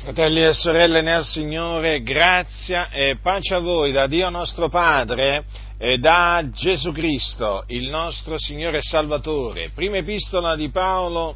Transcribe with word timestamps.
Fratelli 0.00 0.44
e 0.44 0.52
sorelle 0.52 1.02
nel 1.02 1.24
Signore, 1.24 2.02
grazia 2.02 2.88
e 2.88 3.16
pace 3.20 3.54
a 3.54 3.58
voi 3.58 3.90
da 3.90 4.06
Dio 4.06 4.30
nostro 4.30 4.68
Padre 4.68 5.44
e 5.76 5.98
da 5.98 6.48
Gesù 6.52 6.92
Cristo, 6.92 7.64
il 7.66 7.90
nostro 7.90 8.38
Signore 8.38 8.78
e 8.78 8.82
Salvatore. 8.82 9.70
Prima 9.74 9.96
epistola 9.96 10.54
di 10.54 10.70
Paolo 10.70 11.34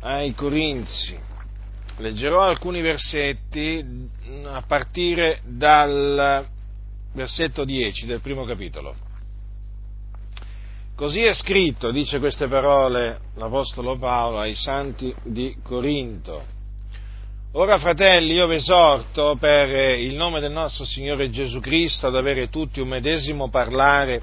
ai 0.00 0.34
Corinzi. 0.34 1.16
Leggerò 1.98 2.42
alcuni 2.42 2.80
versetti 2.80 4.08
a 4.44 4.62
partire 4.66 5.42
dal 5.44 6.44
versetto 7.14 7.64
10 7.64 8.04
del 8.04 8.20
primo 8.20 8.42
capitolo. 8.44 8.96
Così 10.96 11.22
è 11.22 11.32
scritto, 11.32 11.92
dice 11.92 12.18
queste 12.18 12.48
parole 12.48 13.20
l'Apostolo 13.36 13.96
Paolo 13.96 14.40
ai 14.40 14.54
santi 14.54 15.14
di 15.22 15.56
Corinto. 15.62 16.51
Ora, 17.54 17.78
fratelli, 17.78 18.32
io 18.32 18.46
vi 18.46 18.54
esorto 18.54 19.36
per 19.38 19.98
il 19.98 20.14
nome 20.14 20.40
del 20.40 20.52
nostro 20.52 20.86
Signore 20.86 21.28
Gesù 21.28 21.60
Cristo 21.60 22.06
ad 22.06 22.16
avere 22.16 22.48
tutti 22.48 22.80
un 22.80 22.88
medesimo 22.88 23.50
parlare 23.50 24.22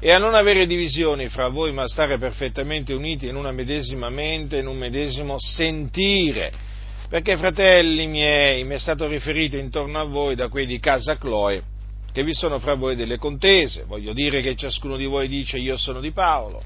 e 0.00 0.10
a 0.12 0.16
non 0.16 0.34
avere 0.34 0.66
divisioni 0.66 1.28
fra 1.28 1.48
voi, 1.48 1.74
ma 1.74 1.82
a 1.82 1.88
stare 1.88 2.16
perfettamente 2.16 2.94
uniti 2.94 3.28
in 3.28 3.36
una 3.36 3.52
medesima 3.52 4.08
mente, 4.08 4.56
in 4.56 4.66
un 4.66 4.78
medesimo 4.78 5.34
sentire. 5.38 6.50
Perché, 7.10 7.36
fratelli 7.36 8.06
miei, 8.06 8.64
mi 8.64 8.76
è 8.76 8.78
stato 8.78 9.06
riferito 9.06 9.58
intorno 9.58 10.00
a 10.00 10.04
voi 10.04 10.34
da 10.34 10.48
quelli 10.48 10.68
di 10.68 10.80
casa 10.80 11.18
Chloe 11.18 11.62
che 12.12 12.24
vi 12.24 12.32
sono 12.32 12.58
fra 12.58 12.74
voi 12.74 12.96
delle 12.96 13.18
contese. 13.18 13.84
Voglio 13.84 14.14
dire 14.14 14.40
che 14.40 14.56
ciascuno 14.56 14.96
di 14.96 15.04
voi 15.04 15.28
dice 15.28 15.58
io 15.58 15.76
sono 15.76 16.00
di 16.00 16.12
Paolo, 16.12 16.62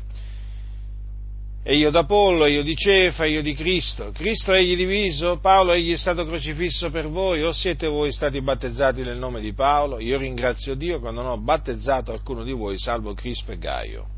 e 1.67 1.77
io 1.77 1.89
d'Apollo, 1.91 2.45
io 2.45 2.63
di 2.63 2.77
Cefa, 2.77 3.25
io 3.25 3.41
di 3.41 3.55
Cristo. 3.55 4.11
Cristo 4.13 4.53
egli 4.53 4.77
diviso, 4.77 5.39
Paolo 5.39 5.73
egli 5.73 5.93
è 5.93 5.97
stato 5.97 6.27
crocifisso 6.27 6.91
per 6.91 7.09
voi, 7.09 7.43
o 7.43 7.53
siete 7.53 7.87
voi 7.87 8.13
stati 8.13 8.43
battezzati 8.43 9.03
nel 9.03 9.17
nome 9.17 9.41
di 9.41 9.55
Paolo? 9.55 9.99
Io 9.99 10.19
ringrazio 10.19 10.75
Dio 10.75 11.01
quando 11.01 11.23
non 11.23 11.31
ho 11.31 11.39
battezzato 11.39 12.13
alcuno 12.13 12.45
di 12.45 12.53
voi, 12.53 12.79
salvo 12.79 13.15
Crispo 13.15 13.53
e 13.53 13.59
Gaio. 13.59 14.09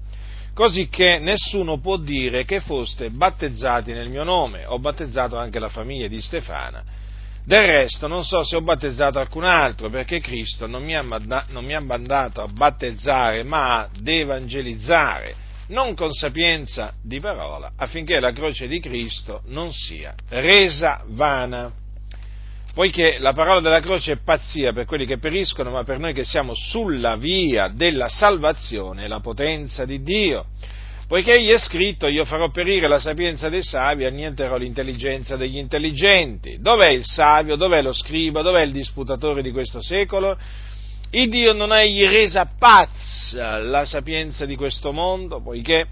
Così 0.54 0.88
che 0.88 1.20
nessuno 1.20 1.78
può 1.78 1.98
dire 1.98 2.44
che 2.44 2.58
foste 2.58 3.10
battezzati 3.10 3.92
nel 3.92 4.08
mio 4.08 4.24
nome, 4.24 4.64
ho 4.66 4.80
battezzato 4.80 5.36
anche 5.36 5.60
la 5.60 5.68
famiglia 5.68 6.08
di 6.08 6.20
Stefana. 6.20 6.82
Del 7.44 7.64
resto 7.64 8.08
non 8.08 8.24
so 8.24 8.42
se 8.42 8.56
ho 8.56 8.60
battezzato 8.60 9.20
alcun 9.20 9.44
altro, 9.44 9.88
perché 9.88 10.18
Cristo 10.18 10.66
non 10.66 10.82
mi 10.82 10.96
ha 10.96 11.80
mandato 11.80 12.42
a 12.42 12.48
battezzare, 12.48 13.44
ma 13.44 13.82
ad 13.82 14.04
evangelizzare 14.04 15.44
non 15.68 15.94
con 15.94 16.12
sapienza 16.12 16.92
di 17.02 17.20
parola, 17.20 17.72
affinché 17.76 18.20
la 18.20 18.32
croce 18.32 18.68
di 18.68 18.80
Cristo 18.80 19.42
non 19.46 19.72
sia 19.72 20.14
resa 20.28 21.02
vana. 21.08 21.72
Poiché 22.74 23.16
la 23.20 23.32
parola 23.32 23.60
della 23.60 23.80
croce 23.80 24.12
è 24.12 24.18
pazzia 24.22 24.72
per 24.72 24.84
quelli 24.84 25.06
che 25.06 25.18
periscono, 25.18 25.70
ma 25.70 25.82
per 25.82 25.98
noi 25.98 26.12
che 26.12 26.24
siamo 26.24 26.52
sulla 26.54 27.16
via 27.16 27.68
della 27.68 28.08
salvazione 28.08 29.04
è 29.04 29.08
la 29.08 29.20
potenza 29.20 29.86
di 29.86 30.02
Dio. 30.02 30.46
Poiché 31.08 31.40
gli 31.40 31.48
è 31.48 31.58
scritto, 31.58 32.08
io 32.08 32.24
farò 32.24 32.50
perire 32.50 32.88
la 32.88 32.98
sapienza 32.98 33.48
dei 33.48 33.62
savi 33.62 34.04
annienterò 34.04 34.56
l'intelligenza 34.56 35.36
degli 35.36 35.56
intelligenti. 35.56 36.58
Dov'è 36.60 36.88
il 36.88 37.04
savio? 37.04 37.54
Dov'è 37.54 37.80
lo 37.80 37.92
scriba? 37.92 38.42
Dov'è 38.42 38.62
il 38.62 38.72
disputatore 38.72 39.40
di 39.40 39.52
questo 39.52 39.80
secolo? 39.80 40.36
Il 41.10 41.28
Dio 41.28 41.52
non 41.52 41.70
ha 41.72 41.82
egli 41.82 42.04
resa 42.04 42.50
pazza 42.58 43.58
la 43.58 43.84
sapienza 43.84 44.44
di 44.44 44.56
questo 44.56 44.92
mondo, 44.92 45.40
poiché, 45.40 45.86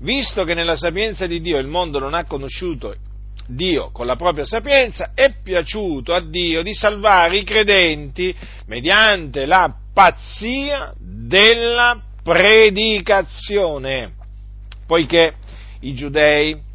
visto 0.00 0.44
che 0.44 0.54
nella 0.54 0.76
sapienza 0.76 1.26
di 1.26 1.40
Dio 1.40 1.58
il 1.58 1.66
mondo 1.66 1.98
non 1.98 2.14
ha 2.14 2.24
conosciuto 2.24 2.94
Dio 3.46 3.90
con 3.90 4.04
la 4.06 4.16
propria 4.16 4.44
sapienza, 4.44 5.12
è 5.14 5.32
piaciuto 5.42 6.12
a 6.12 6.20
Dio 6.20 6.62
di 6.62 6.74
salvare 6.74 7.38
i 7.38 7.44
credenti 7.44 8.34
mediante 8.66 9.46
la 9.46 9.74
pazzia 9.92 10.92
della 10.98 11.98
predicazione, 12.22 14.12
poiché 14.86 15.34
i 15.80 15.94
giudei 15.94 16.66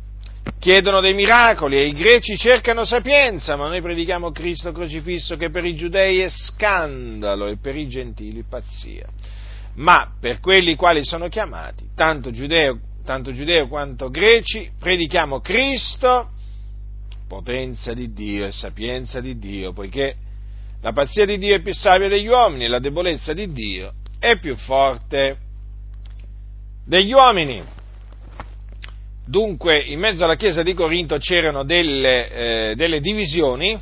chiedono 0.59 1.01
dei 1.01 1.13
miracoli 1.13 1.77
e 1.77 1.87
i 1.87 1.93
greci 1.93 2.37
cercano 2.37 2.85
sapienza, 2.85 3.55
ma 3.55 3.67
noi 3.67 3.81
predichiamo 3.81 4.31
Cristo 4.31 4.71
crocifisso 4.71 5.35
che 5.35 5.49
per 5.49 5.65
i 5.65 5.75
giudei 5.75 6.19
è 6.19 6.29
scandalo 6.29 7.47
e 7.47 7.57
per 7.57 7.75
i 7.75 7.87
gentili 7.87 8.43
pazzia. 8.47 9.07
Ma 9.75 10.13
per 10.19 10.39
quelli 10.39 10.75
quali 10.75 11.03
sono 11.03 11.27
chiamati, 11.29 11.89
tanto 11.95 12.31
giudeo, 12.31 12.79
tanto 13.03 13.33
giudeo 13.33 13.67
quanto 13.67 14.09
greci, 14.09 14.71
predichiamo 14.79 15.39
Cristo, 15.41 16.29
potenza 17.27 17.93
di 17.93 18.13
Dio 18.13 18.45
e 18.45 18.51
sapienza 18.51 19.19
di 19.19 19.37
Dio, 19.37 19.73
poiché 19.73 20.15
la 20.81 20.91
pazzia 20.91 21.25
di 21.25 21.37
Dio 21.37 21.55
è 21.55 21.61
più 21.61 21.73
savia 21.73 22.07
degli 22.07 22.27
uomini 22.27 22.65
e 22.65 22.67
la 22.67 22.79
debolezza 22.79 23.33
di 23.33 23.51
Dio 23.51 23.93
è 24.19 24.37
più 24.37 24.55
forte 24.55 25.37
degli 26.85 27.11
uomini. 27.11 27.61
Dunque, 29.25 29.79
in 29.79 29.99
mezzo 29.99 30.25
alla 30.25 30.35
chiesa 30.35 30.63
di 30.63 30.73
Corinto 30.73 31.17
c'erano 31.17 31.63
delle, 31.63 32.71
eh, 32.71 32.75
delle 32.75 32.99
divisioni 32.99 33.79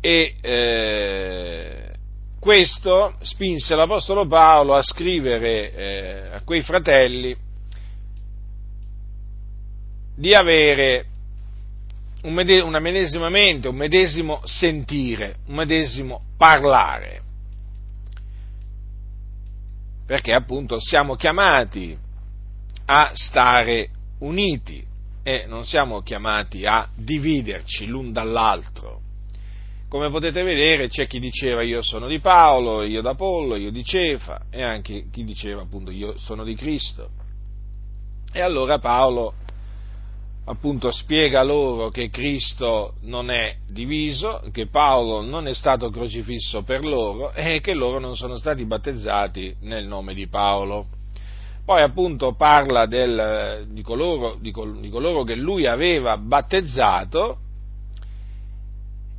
e 0.00 0.34
eh, 0.40 1.92
questo 2.38 3.14
spinse 3.20 3.74
l'Apostolo 3.74 4.26
Paolo 4.26 4.74
a 4.74 4.82
scrivere 4.82 5.72
eh, 5.72 6.34
a 6.34 6.42
quei 6.42 6.60
fratelli 6.60 7.34
di 10.14 10.34
avere 10.34 11.06
un 12.22 12.34
mede- 12.34 12.60
una 12.60 12.80
medesima 12.80 13.30
mente, 13.30 13.68
un 13.68 13.76
medesimo 13.76 14.40
sentire, 14.44 15.36
un 15.46 15.54
medesimo 15.54 16.22
parlare. 16.36 17.22
Perché 20.06 20.34
appunto 20.34 20.78
siamo 20.80 21.16
chiamati 21.16 22.06
a 22.90 23.10
stare 23.12 23.90
uniti 24.20 24.82
e 25.22 25.44
non 25.46 25.64
siamo 25.64 26.00
chiamati 26.00 26.64
a 26.64 26.88
dividerci 26.96 27.86
l'un 27.86 28.12
dall'altro. 28.12 29.02
Come 29.88 30.08
potete 30.10 30.42
vedere 30.42 30.88
c'è 30.88 31.06
chi 31.06 31.18
diceva 31.18 31.62
io 31.62 31.82
sono 31.82 32.08
di 32.08 32.18
Paolo, 32.18 32.82
io 32.82 33.02
d'Apollo, 33.02 33.56
io 33.56 33.70
di 33.70 33.84
Cefa 33.84 34.46
e 34.50 34.62
anche 34.62 35.06
chi 35.10 35.24
diceva 35.24 35.62
appunto 35.62 35.90
io 35.90 36.16
sono 36.16 36.44
di 36.44 36.54
Cristo. 36.54 37.10
E 38.32 38.40
allora 38.40 38.78
Paolo 38.78 39.34
appunto 40.46 40.90
spiega 40.90 41.42
loro 41.42 41.90
che 41.90 42.08
Cristo 42.08 42.94
non 43.02 43.30
è 43.30 43.56
diviso, 43.68 44.42
che 44.50 44.68
Paolo 44.68 45.20
non 45.20 45.46
è 45.46 45.52
stato 45.52 45.90
crocifisso 45.90 46.62
per 46.62 46.84
loro 46.84 47.32
e 47.32 47.60
che 47.60 47.74
loro 47.74 47.98
non 47.98 48.16
sono 48.16 48.36
stati 48.36 48.64
battezzati 48.64 49.56
nel 49.60 49.86
nome 49.86 50.14
di 50.14 50.26
Paolo. 50.26 50.96
Poi 51.68 51.82
appunto 51.82 52.32
parla 52.32 52.86
del, 52.86 53.66
di, 53.68 53.82
coloro, 53.82 54.38
di, 54.40 54.54
di 54.80 54.88
coloro 54.88 55.22
che 55.22 55.34
lui 55.34 55.66
aveva 55.66 56.16
battezzato 56.16 57.40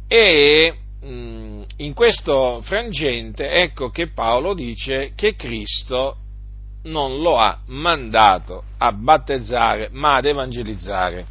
e 0.08 0.76
mh, 1.00 1.62
in 1.78 1.94
questo 1.94 2.60
frangente 2.64 3.52
ecco 3.52 3.92
che 3.92 4.08
Paolo 4.08 4.56
dice 4.56 5.12
che 5.14 5.36
Cristo 5.36 6.18
non 6.86 7.22
lo 7.22 7.38
ha 7.38 7.60
mandato 7.68 8.64
a 8.80 8.94
battezzare 8.94 9.90
ma 9.92 10.16
ad 10.16 10.26
evangelizzare. 10.26 11.26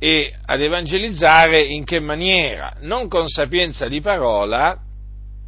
E 0.00 0.34
ad 0.46 0.60
evangelizzare 0.60 1.62
in 1.62 1.84
che 1.84 2.00
maniera? 2.00 2.74
Non 2.80 3.06
con 3.06 3.28
sapienza 3.28 3.86
di 3.86 4.00
parola, 4.00 4.76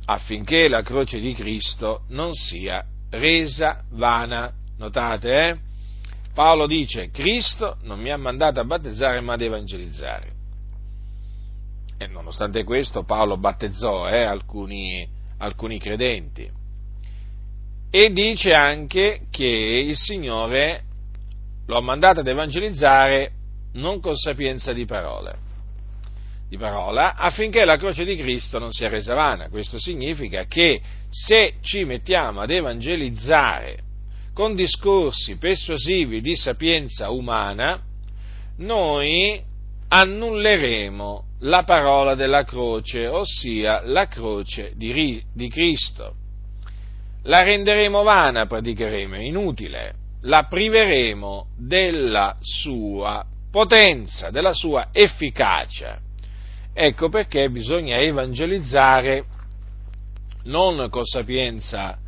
affinché 0.05 0.69
la 0.69 0.83
croce 0.83 1.19
di 1.19 1.35
Cristo 1.35 2.03
non 2.11 2.33
sia 2.35 2.85
resa 3.11 3.85
vana. 3.91 4.53
Notate, 4.79 5.29
eh? 5.29 5.59
Paolo 6.33 6.67
dice, 6.67 7.11
Cristo 7.11 7.77
non 7.83 8.01
mi 8.01 8.11
ha 8.11 8.17
mandato 8.17 8.61
a 8.61 8.65
battezzare 8.65 9.21
ma 9.21 9.35
ad 9.35 9.43
evangelizzare. 9.43 10.33
E 11.99 12.07
nonostante 12.07 12.65
questo 12.65 13.03
Paolo 13.03 13.37
battezzò 13.37 14.09
eh, 14.09 14.23
alcuni, 14.23 15.07
alcuni 15.39 15.79
credenti. 15.79 16.51
E 17.91 18.13
dice 18.13 18.55
anche 18.55 19.27
che 19.31 19.47
il 19.47 19.97
Signore 19.97 20.85
lo 21.67 21.77
ha 21.77 21.83
mandato 21.83 22.21
ad 22.21 22.29
evangelizzare 22.29 23.33
non 23.75 24.01
con 24.01 24.17
sapienza 24.17 24.73
di 24.73 24.87
parole, 24.87 25.37
di 26.49 26.57
parola, 26.57 27.17
affinché 27.17 27.65
la 27.65 27.77
croce 27.77 28.05
di 28.05 28.17
Cristo 28.17 28.59
non 28.59 28.71
sia 28.71 28.89
resa 28.89 29.15
vana. 29.15 29.49
Questo 29.49 29.79
significa 29.79 30.45
che 30.45 30.81
se 31.11 31.55
ci 31.61 31.85
mettiamo 31.85 32.41
ad 32.41 32.51
evangelizzare 32.51 33.79
con 34.33 34.55
discorsi 34.55 35.37
persuasivi 35.37 36.21
di 36.21 36.37
sapienza 36.37 37.11
umana, 37.11 37.83
noi 38.59 39.43
annulleremo 39.89 41.25
la 41.41 41.65
parola 41.65 42.15
della 42.15 42.45
croce, 42.45 43.07
ossia 43.07 43.83
la 43.85 44.07
croce 44.07 44.73
di, 44.77 45.23
di 45.33 45.49
Cristo. 45.49 46.15
La 47.25 47.43
renderemo 47.43 48.03
vana, 48.03 48.47
praticheremo, 48.47 49.17
inutile, 49.17 49.95
la 50.23 50.45
priveremo 50.45 51.49
della 51.59 52.37
sua 52.41 53.25
potenza, 53.51 54.31
della 54.31 54.55
sua 54.55 54.89
efficacia. 54.93 55.99
Ecco 56.73 57.09
perché 57.09 57.51
bisogna 57.51 57.97
evangelizzare 57.99 59.25
non 60.45 60.89
con 60.91 61.05
sapienza 61.05 61.99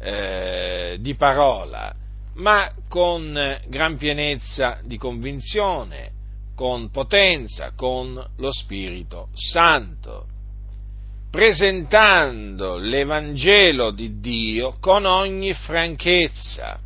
eh, 0.00 0.96
di 1.00 1.14
parola, 1.14 1.94
ma 2.34 2.70
con 2.88 3.60
gran 3.68 3.96
pienezza 3.96 4.80
di 4.84 4.98
convinzione, 4.98 6.10
con 6.54 6.90
potenza, 6.90 7.72
con 7.74 8.14
lo 8.36 8.52
Spirito 8.52 9.28
Santo, 9.34 10.26
presentando 11.30 12.76
l'Evangelo 12.76 13.90
di 13.90 14.20
Dio 14.20 14.76
con 14.80 15.04
ogni 15.04 15.52
franchezza. 15.52 16.78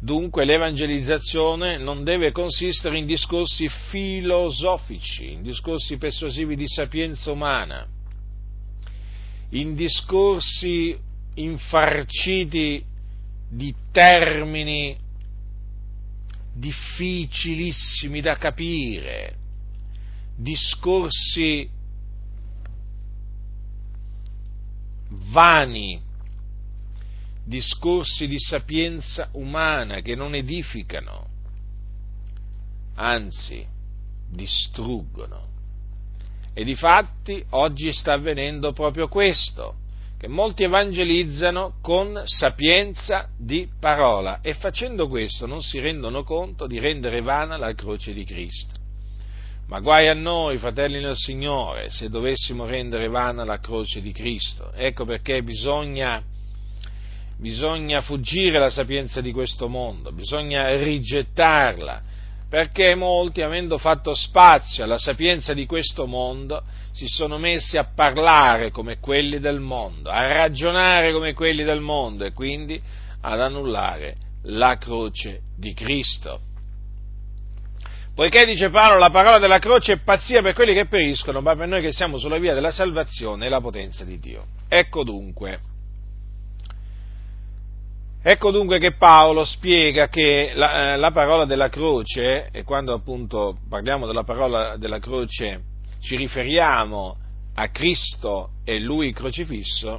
Dunque 0.00 0.44
l'evangelizzazione 0.44 1.76
non 1.78 2.04
deve 2.04 2.30
consistere 2.30 2.98
in 2.98 3.06
discorsi 3.06 3.68
filosofici, 3.68 5.32
in 5.32 5.42
discorsi 5.42 5.96
persuasivi 5.96 6.54
di 6.54 6.68
sapienza 6.68 7.32
umana, 7.32 7.84
in 9.50 9.74
discorsi 9.74 10.96
infarciti 11.34 12.84
di 13.48 13.74
termini 13.90 14.98
difficilissimi 16.52 18.20
da 18.20 18.36
capire, 18.36 19.36
discorsi 20.36 21.68
vani, 25.08 26.02
discorsi 27.44 28.26
di 28.26 28.38
sapienza 28.38 29.30
umana 29.32 30.00
che 30.00 30.14
non 30.14 30.34
edificano, 30.34 31.28
anzi 32.94 33.66
distruggono. 34.28 35.47
E 36.58 36.64
difatti 36.64 37.40
oggi 37.50 37.92
sta 37.92 38.14
avvenendo 38.14 38.72
proprio 38.72 39.06
questo, 39.06 39.76
che 40.18 40.26
molti 40.26 40.64
evangelizzano 40.64 41.74
con 41.80 42.20
sapienza 42.24 43.28
di 43.38 43.68
parola 43.78 44.40
e 44.40 44.54
facendo 44.54 45.06
questo 45.06 45.46
non 45.46 45.60
si 45.60 45.78
rendono 45.78 46.24
conto 46.24 46.66
di 46.66 46.80
rendere 46.80 47.20
vana 47.20 47.56
la 47.58 47.72
croce 47.74 48.12
di 48.12 48.24
Cristo. 48.24 48.72
Ma 49.68 49.78
guai 49.78 50.08
a 50.08 50.14
noi, 50.14 50.58
fratelli 50.58 51.00
nel 51.00 51.14
Signore, 51.14 51.90
se 51.90 52.08
dovessimo 52.08 52.64
rendere 52.64 53.06
vana 53.06 53.44
la 53.44 53.60
croce 53.60 54.00
di 54.00 54.10
Cristo. 54.10 54.72
Ecco 54.72 55.04
perché 55.04 55.44
bisogna, 55.44 56.20
bisogna 57.36 58.00
fuggire 58.00 58.58
la 58.58 58.70
sapienza 58.70 59.20
di 59.20 59.30
questo 59.30 59.68
mondo, 59.68 60.10
bisogna 60.10 60.74
rigettarla, 60.74 62.02
perché 62.48 62.94
molti, 62.94 63.42
avendo 63.42 63.76
fatto 63.76 64.14
spazio 64.14 64.84
alla 64.84 64.98
sapienza 64.98 65.52
di 65.52 65.66
questo 65.66 66.06
mondo, 66.06 66.62
si 66.92 67.06
sono 67.06 67.38
messi 67.38 67.76
a 67.76 67.90
parlare 67.94 68.70
come 68.70 68.98
quelli 68.98 69.38
del 69.38 69.60
mondo, 69.60 70.10
a 70.10 70.26
ragionare 70.26 71.12
come 71.12 71.34
quelli 71.34 71.62
del 71.62 71.80
mondo 71.80 72.24
e 72.24 72.32
quindi 72.32 72.80
ad 73.20 73.40
annullare 73.40 74.14
la 74.44 74.78
croce 74.78 75.40
di 75.56 75.74
Cristo. 75.74 76.40
Poiché 78.14 78.46
dice 78.46 78.70
Paolo, 78.70 78.98
la 78.98 79.10
parola 79.10 79.38
della 79.38 79.60
croce 79.60 79.92
è 79.92 79.98
pazzia 79.98 80.42
per 80.42 80.54
quelli 80.54 80.72
che 80.74 80.86
periscono, 80.86 81.40
ma 81.40 81.54
per 81.54 81.68
noi 81.68 81.82
che 81.82 81.92
siamo 81.92 82.18
sulla 82.18 82.38
via 82.38 82.54
della 82.54 82.72
salvazione 82.72 83.46
è 83.46 83.48
la 83.48 83.60
potenza 83.60 84.04
di 84.04 84.18
Dio. 84.18 84.44
Ecco 84.68 85.04
dunque, 85.04 85.60
Ecco 88.30 88.50
dunque 88.50 88.78
che 88.78 88.92
Paolo 88.92 89.42
spiega 89.46 90.08
che 90.08 90.52
la, 90.54 90.92
eh, 90.92 90.96
la, 90.98 91.12
parola 91.12 91.46
della 91.46 91.70
croce, 91.70 92.50
e 92.52 92.62
quando 92.62 92.92
appunto 92.92 93.56
parliamo 93.70 94.06
della 94.06 94.22
parola 94.22 94.76
della 94.76 94.98
croce 94.98 95.62
ci 96.02 96.14
riferiamo 96.14 97.16
a 97.54 97.68
Cristo 97.70 98.50
e 98.66 98.80
Lui 98.80 99.14
crocifisso, 99.14 99.98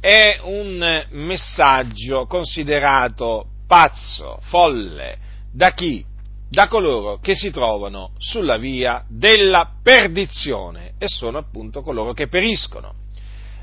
è 0.00 0.38
un 0.42 1.04
messaggio 1.10 2.24
considerato 2.24 3.48
pazzo, 3.66 4.38
folle, 4.40 5.18
da 5.52 5.74
chi? 5.74 6.02
Da 6.48 6.66
coloro 6.66 7.18
che 7.18 7.34
si 7.34 7.50
trovano 7.50 8.12
sulla 8.16 8.56
via 8.56 9.04
della 9.06 9.70
perdizione 9.82 10.94
e 10.96 11.08
sono 11.08 11.36
appunto 11.36 11.82
coloro 11.82 12.14
che 12.14 12.26
periscono. 12.26 12.94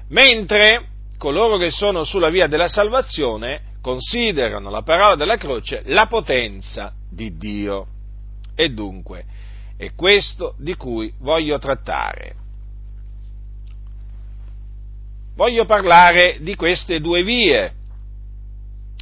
Mentre 0.10 0.86
coloro 1.18 1.58
che 1.58 1.72
sono 1.72 2.04
sulla 2.04 2.30
via 2.30 2.46
della 2.46 2.68
salvazione 2.68 3.67
considerano 3.88 4.69
la 4.69 4.81
parola 4.81 5.16
della 5.16 5.38
croce 5.38 5.81
la 5.86 6.07
potenza 6.07 6.92
di 7.10 7.38
Dio. 7.38 7.88
E 8.54 8.68
dunque, 8.68 9.24
è 9.78 9.94
questo 9.95 10.56
di 10.57 10.75
cui 10.75 11.13
voglio 11.19 11.57
trattare. 11.57 12.36
Voglio 15.36 15.63
parlare 15.63 16.39
di 16.42 16.54
queste 16.56 17.00
due 17.00 17.24
vie, 17.24 17.74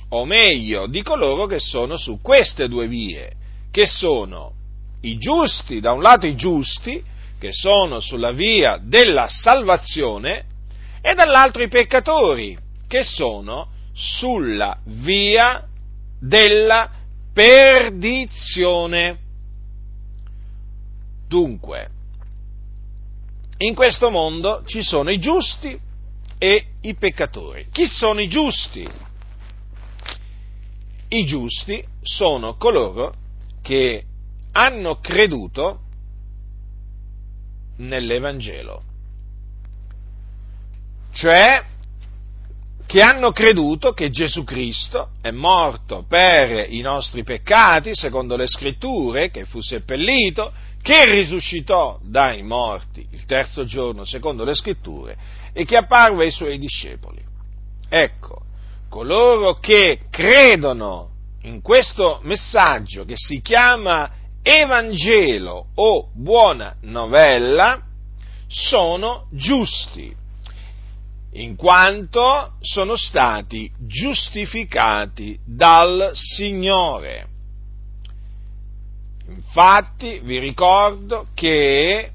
o 0.10 0.24
meglio, 0.26 0.86
di 0.86 1.02
coloro 1.02 1.48
che 1.48 1.60
sono 1.60 1.98
su 1.98 2.20
queste 2.22 2.68
due 2.68 2.88
vie, 2.88 3.32
che 3.72 3.88
sono 3.88 4.54
i 5.02 5.18
giusti, 5.18 5.80
da 5.80 5.94
un 5.94 6.04
lato 6.04 6.28
i 6.28 6.36
giusti, 6.36 7.04
che 7.40 7.52
sono 7.52 8.00
sulla 8.00 8.32
via 8.32 8.80
della 8.80 9.28
salvazione, 9.30 10.46
e 11.02 11.16
dall'altro 11.16 11.64
i 11.64 11.70
peccatori, 11.70 12.56
che 12.88 13.02
sono 13.02 13.74
sulla 13.96 14.78
via 14.84 15.66
della 16.20 16.92
perdizione. 17.34 19.20
Dunque, 21.28 21.90
in 23.58 23.74
questo 23.74 24.10
mondo 24.10 24.64
ci 24.66 24.84
sono 24.84 25.10
i 25.10 25.20
giusti 25.20 25.80
e 26.38 26.66
i 26.82 26.96
peccatori. 26.96 27.68
Chi 27.72 27.88
sono 27.88 28.20
i 28.20 28.28
giusti? 28.28 28.86
I 31.08 31.26
giusti 31.26 31.84
sono 32.02 32.56
coloro 32.58 33.16
che 33.62 34.04
hanno 34.52 35.00
creduto 35.00 35.80
nell'Evangelo, 37.78 38.84
cioè 41.14 41.64
che 42.96 43.02
hanno 43.02 43.34
creduto 43.34 43.92
che 43.92 44.10
Gesù 44.10 44.46
Cristo 44.46 45.10
è 45.22 45.30
morto 45.30 46.06
per 46.08 46.68
i 46.70 46.80
nostri 46.80 47.24
peccati, 47.24 47.94
secondo 47.94 48.38
le 48.38 48.48
scritture, 48.48 49.32
che 49.32 49.44
fu 49.44 49.60
seppellito, 49.60 50.54
che 50.82 51.04
risuscitò 51.04 52.00
dai 52.02 52.42
morti 52.42 53.06
il 53.12 53.26
terzo 53.26 53.66
giorno, 53.66 54.06
secondo 54.06 54.46
le 54.46 54.56
scritture, 54.56 55.18
e 55.52 55.66
che 55.66 55.76
apparve 55.76 56.24
ai 56.24 56.32
suoi 56.32 56.58
discepoli. 56.58 57.22
Ecco, 57.90 58.44
coloro 58.88 59.56
che 59.56 60.04
credono 60.10 61.10
in 61.42 61.62
questo 61.62 62.22
messaggio 62.24 63.04
che 63.04 63.16
si 63.18 63.42
chiama 63.42 64.10
Evangelo 64.42 65.66
o 65.76 66.08
buona 66.14 66.74
novella, 66.84 67.78
sono 68.48 69.28
giusti 69.32 70.24
in 71.36 71.56
quanto 71.56 72.54
sono 72.62 72.96
stati 72.96 73.70
giustificati 73.78 75.38
dal 75.44 76.12
Signore. 76.14 77.28
Infatti 79.28 80.20
vi 80.24 80.40
ricordo 80.40 81.28
che 81.34 82.12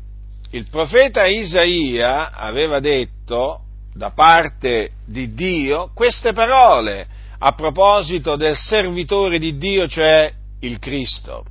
il 0.51 0.69
profeta 0.71 1.27
Isaia 1.27 2.33
aveva 2.33 2.81
detto 2.81 3.63
da 3.93 4.11
parte 4.11 4.93
di 5.05 5.35
Dio 5.35 5.91
queste 5.93 6.33
parole 6.33 7.07
a 7.39 7.53
proposito 7.53 8.37
del 8.37 8.57
servitore 8.57 9.39
di 9.39 9.57
Dio, 9.59 9.89
cioè 9.89 10.33
il 10.61 10.79
Cristo. 10.79 11.45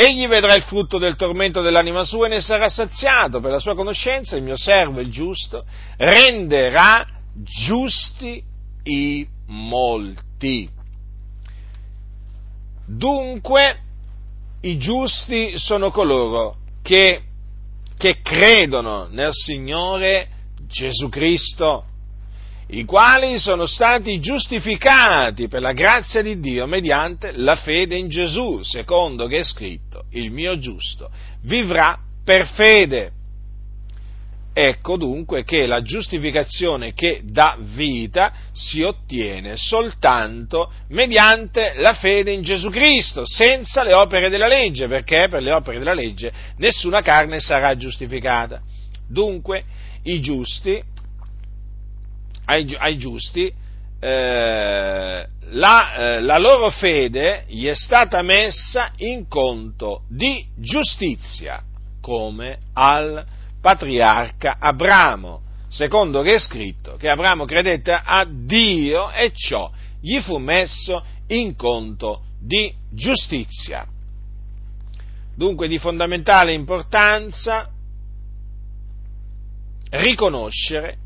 Egli 0.00 0.28
vedrà 0.28 0.54
il 0.54 0.62
frutto 0.62 0.96
del 0.96 1.16
tormento 1.16 1.60
dell'anima 1.60 2.04
sua 2.04 2.26
e 2.26 2.28
ne 2.28 2.40
sarà 2.40 2.68
saziato 2.68 3.40
per 3.40 3.50
la 3.50 3.58
sua 3.58 3.74
conoscenza, 3.74 4.36
il 4.36 4.44
mio 4.44 4.56
servo, 4.56 5.00
il 5.00 5.10
giusto, 5.10 5.64
renderà 5.96 7.04
giusti 7.34 8.40
i 8.84 9.26
molti. 9.48 10.70
Dunque, 12.86 13.80
i 14.60 14.78
giusti 14.78 15.58
sono 15.58 15.90
coloro 15.90 16.58
che, 16.80 17.22
che 17.96 18.20
credono 18.22 19.08
nel 19.10 19.32
Signore 19.32 20.28
Gesù 20.68 21.08
Cristo 21.08 21.88
i 22.70 22.84
quali 22.84 23.38
sono 23.38 23.64
stati 23.64 24.20
giustificati 24.20 25.48
per 25.48 25.62
la 25.62 25.72
grazia 25.72 26.20
di 26.20 26.38
Dio 26.38 26.66
mediante 26.66 27.32
la 27.32 27.56
fede 27.56 27.96
in 27.96 28.08
Gesù, 28.08 28.60
secondo 28.62 29.26
che 29.26 29.38
è 29.38 29.44
scritto, 29.44 29.87
il 30.12 30.30
mio 30.30 30.58
giusto 30.58 31.10
vivrà 31.42 31.98
per 32.24 32.46
fede. 32.46 33.12
Ecco 34.52 34.96
dunque 34.96 35.44
che 35.44 35.66
la 35.66 35.82
giustificazione 35.82 36.92
che 36.92 37.20
dà 37.22 37.56
vita 37.60 38.32
si 38.52 38.82
ottiene 38.82 39.56
soltanto 39.56 40.72
mediante 40.88 41.74
la 41.76 41.94
fede 41.94 42.32
in 42.32 42.42
Gesù 42.42 42.68
Cristo, 42.68 43.22
senza 43.24 43.84
le 43.84 43.94
opere 43.94 44.28
della 44.28 44.48
legge, 44.48 44.88
perché 44.88 45.28
per 45.30 45.42
le 45.42 45.52
opere 45.52 45.78
della 45.78 45.94
legge 45.94 46.32
nessuna 46.56 47.02
carne 47.02 47.38
sarà 47.38 47.76
giustificata. 47.76 48.60
Dunque 49.08 49.64
i 50.02 50.20
giusti, 50.20 50.82
ai, 52.46 52.98
giusti 52.98 53.52
eh, 54.00 55.26
la, 55.50 55.94
eh, 55.94 56.20
la 56.20 56.38
loro 56.38 56.70
fede 56.70 57.44
gli 57.48 57.66
è 57.66 57.74
stata 57.74 58.22
messa 58.22 58.92
in 58.98 59.26
conto 59.28 60.02
di 60.08 60.46
giustizia, 60.56 61.62
come 62.00 62.58
al 62.74 63.24
patriarca 63.60 64.56
Abramo, 64.60 65.42
secondo 65.68 66.22
che 66.22 66.34
è 66.34 66.38
scritto 66.38 66.96
che 66.96 67.08
Abramo 67.08 67.44
credette 67.44 67.92
a 67.92 68.26
Dio 68.28 69.10
e 69.10 69.32
ciò 69.34 69.70
gli 70.00 70.20
fu 70.20 70.38
messo 70.38 71.04
in 71.28 71.56
conto 71.56 72.22
di 72.40 72.72
giustizia. 72.90 73.86
Dunque 75.34 75.68
di 75.68 75.78
fondamentale 75.78 76.52
importanza 76.52 77.70
riconoscere 79.90 80.96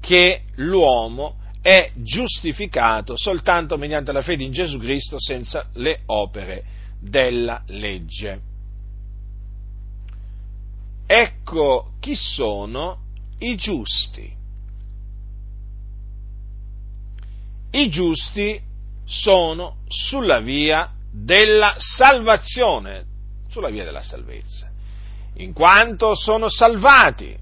che 0.00 0.42
l'uomo 0.56 1.36
è 1.62 1.92
giustificato 1.94 3.16
soltanto 3.16 3.78
mediante 3.78 4.10
la 4.10 4.20
fede 4.20 4.42
in 4.42 4.50
Gesù 4.50 4.78
Cristo 4.78 5.18
senza 5.20 5.68
le 5.74 6.00
opere 6.06 6.64
della 7.00 7.62
legge. 7.68 8.40
Ecco 11.06 11.92
chi 12.00 12.16
sono 12.16 12.98
i 13.38 13.54
giusti. 13.54 14.40
I 17.70 17.88
giusti 17.88 18.60
sono 19.04 19.76
sulla 19.86 20.40
via 20.40 20.90
della 21.12 21.74
salvazione, 21.78 23.04
sulla 23.48 23.68
via 23.70 23.84
della 23.84 24.02
salvezza, 24.02 24.70
in 25.34 25.52
quanto 25.52 26.14
sono 26.14 26.48
salvati. 26.48 27.38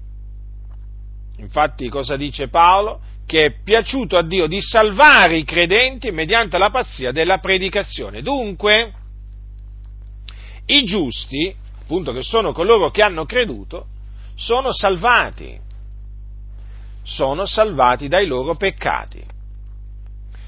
Infatti 1.37 1.89
cosa 1.89 2.15
dice 2.17 2.49
Paolo? 2.49 3.01
Che 3.25 3.45
è 3.45 3.51
piaciuto 3.63 4.17
a 4.17 4.23
Dio 4.23 4.47
di 4.47 4.61
salvare 4.61 5.37
i 5.37 5.43
credenti 5.43 6.11
mediante 6.11 6.57
la 6.57 6.69
pazzia 6.69 7.11
della 7.11 7.37
predicazione. 7.37 8.21
Dunque, 8.21 8.93
i 10.65 10.83
giusti 10.83 11.55
appunto 11.91 12.13
che 12.13 12.23
sono 12.23 12.53
coloro 12.53 12.89
che 12.89 13.01
hanno 13.01 13.25
creduto, 13.25 13.87
sono 14.35 14.71
salvati, 14.71 15.59
sono 17.03 17.45
salvati 17.45 18.07
dai 18.07 18.27
loro 18.27 18.55
peccati. 18.55 19.21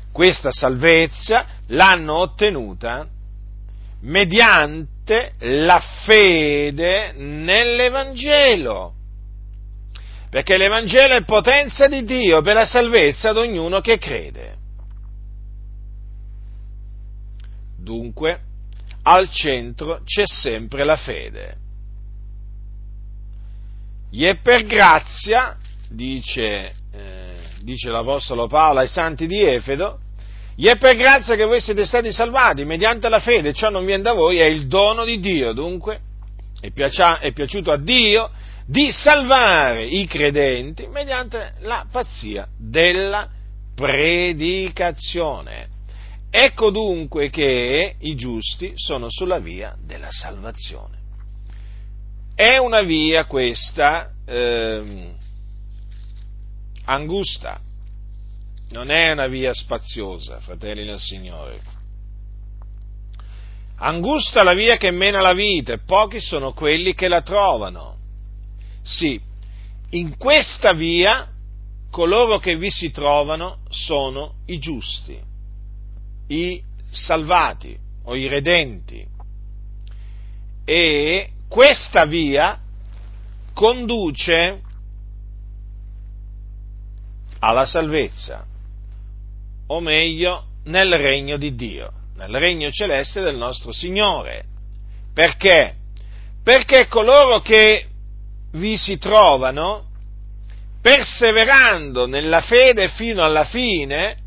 Questa 0.09 0.51
salvezza 0.51 1.45
l'hanno 1.67 2.15
ottenuta 2.15 3.05
mediante 4.03 5.33
la 5.39 5.81
fede 6.05 7.11
nell'Evangelo. 7.17 8.93
Perché 10.33 10.57
l'Evangelo 10.57 11.13
è 11.13 11.23
potenza 11.25 11.87
di 11.87 12.03
Dio 12.03 12.41
per 12.41 12.55
la 12.55 12.65
salvezza 12.65 13.29
ad 13.29 13.37
ognuno 13.37 13.81
che 13.81 13.99
crede. 13.99 14.55
Dunque, 17.77 18.39
al 19.03 19.29
centro 19.29 20.01
c'è 20.03 20.23
sempre 20.25 20.85
la 20.85 20.95
fede. 20.95 21.57
Gli 24.09 24.23
è 24.23 24.37
per 24.37 24.65
grazia, 24.65 25.55
dice, 25.91 26.73
eh, 26.91 27.33
dice 27.61 27.91
l'Apostolo 27.91 28.47
Paolo 28.47 28.79
ai 28.79 28.87
santi 28.87 29.27
di 29.27 29.39
Efedo, 29.39 29.99
gli 30.55 30.65
è 30.65 30.77
per 30.77 30.95
grazia 30.95 31.35
che 31.35 31.45
voi 31.45 31.61
siete 31.61 31.85
stati 31.85 32.11
salvati 32.11 32.65
mediante 32.65 33.07
la 33.07 33.19
fede, 33.19 33.53
ciò 33.53 33.69
non 33.69 33.85
viene 33.85 34.01
da 34.01 34.13
voi, 34.13 34.39
è 34.39 34.45
il 34.45 34.65
dono 34.65 35.05
di 35.05 35.19
Dio, 35.19 35.53
dunque 35.53 35.99
è, 36.59 36.71
piacia, 36.71 37.19
è 37.19 37.31
piaciuto 37.33 37.69
a 37.69 37.77
Dio 37.77 38.31
di 38.65 38.91
salvare 38.91 39.85
i 39.85 40.05
credenti 40.05 40.87
mediante 40.87 41.55
la 41.59 41.85
pazzia 41.89 42.47
della 42.57 43.29
predicazione. 43.75 45.69
Ecco 46.29 46.71
dunque 46.71 47.29
che 47.29 47.95
i 47.99 48.15
giusti 48.15 48.73
sono 48.75 49.09
sulla 49.09 49.39
via 49.39 49.75
della 49.79 50.09
salvazione. 50.09 51.01
È 52.33 52.57
una 52.57 52.81
via 52.81 53.25
questa 53.25 54.11
eh, 54.25 55.13
angusta, 56.85 57.59
non 58.69 58.89
è 58.89 59.11
una 59.11 59.27
via 59.27 59.53
spaziosa, 59.53 60.39
fratelli 60.39 60.85
del 60.85 60.99
Signore. 60.99 61.59
Angusta 63.77 64.43
la 64.43 64.53
via 64.53 64.77
che 64.77 64.89
mena 64.91 65.21
la 65.21 65.33
vita 65.33 65.73
e 65.73 65.79
pochi 65.79 66.19
sono 66.19 66.53
quelli 66.53 66.95
che 66.95 67.07
la 67.07 67.21
trovano. 67.21 67.97
Sì, 68.83 69.19
in 69.91 70.17
questa 70.17 70.73
via 70.73 71.27
coloro 71.89 72.37
che 72.39 72.57
vi 72.57 72.69
si 72.69 72.91
trovano 72.91 73.59
sono 73.69 74.35
i 74.45 74.59
giusti 74.59 75.31
i 76.27 76.61
salvati 76.89 77.77
o 78.03 78.15
i 78.15 78.27
redenti. 78.27 79.05
E 80.65 81.29
questa 81.47 82.05
via 82.05 82.59
conduce 83.53 84.61
alla 87.39 87.65
salvezza, 87.65 88.45
o 89.67 89.79
meglio 89.81 90.45
nel 90.65 90.97
regno 90.97 91.37
di 91.37 91.55
Dio, 91.55 91.91
nel 92.15 92.31
regno 92.31 92.71
celeste 92.71 93.21
del 93.21 93.35
nostro 93.35 93.71
Signore. 93.73 94.45
Perché? 95.13 95.75
Perché 96.41 96.87
coloro 96.87 97.41
che 97.41 97.89
vi 98.53 98.77
si 98.77 98.97
trovano, 98.97 99.85
perseverando 100.81 102.07
nella 102.07 102.41
fede 102.41 102.89
fino 102.89 103.23
alla 103.23 103.45
fine, 103.45 104.17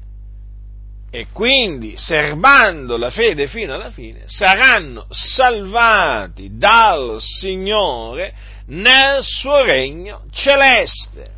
e 1.10 1.28
quindi 1.32 1.94
serbando 1.96 2.96
la 2.96 3.10
fede 3.10 3.46
fino 3.46 3.74
alla 3.74 3.90
fine, 3.90 4.24
saranno 4.26 5.06
salvati 5.10 6.56
dal 6.58 7.18
Signore 7.20 8.34
nel 8.66 9.22
suo 9.22 9.62
regno 9.62 10.24
celeste. 10.32 11.30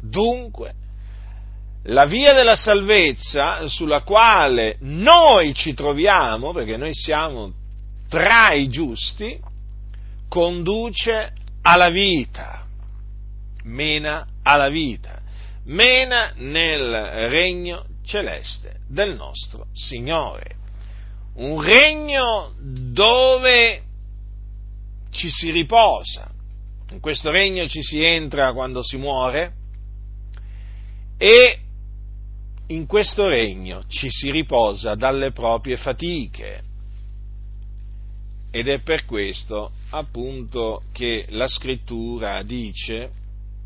Dunque, 0.00 0.72
la 1.84 2.06
via 2.06 2.32
della 2.32 2.56
salvezza 2.56 3.66
sulla 3.68 4.02
quale 4.02 4.76
noi 4.80 5.54
ci 5.54 5.74
troviamo, 5.74 6.52
perché 6.52 6.76
noi 6.76 6.94
siamo 6.94 7.52
tra 8.08 8.52
i 8.52 8.68
giusti, 8.68 9.38
conduce 10.28 11.32
alla 11.68 11.90
vita, 11.90 12.66
mena 13.64 14.26
alla 14.42 14.70
vita, 14.70 15.20
mena 15.64 16.32
nel 16.36 17.28
regno 17.28 17.84
celeste 18.04 18.80
del 18.88 19.14
nostro 19.14 19.66
Signore. 19.74 20.56
Un 21.34 21.60
regno 21.60 22.54
dove 22.58 23.82
ci 25.10 25.28
si 25.28 25.50
riposa. 25.50 26.30
In 26.90 27.00
questo 27.00 27.30
regno 27.30 27.68
ci 27.68 27.82
si 27.82 28.02
entra 28.02 28.54
quando 28.54 28.82
si 28.82 28.96
muore 28.96 29.52
e 31.18 31.58
in 32.68 32.86
questo 32.86 33.28
regno 33.28 33.82
ci 33.88 34.08
si 34.08 34.30
riposa 34.30 34.94
dalle 34.94 35.32
proprie 35.32 35.76
fatiche. 35.76 36.62
Ed 38.50 38.68
è 38.68 38.78
per 38.78 39.04
questo 39.04 39.72
appunto 39.90 40.82
che 40.92 41.26
la 41.30 41.48
scrittura 41.48 42.42
dice 42.42 43.10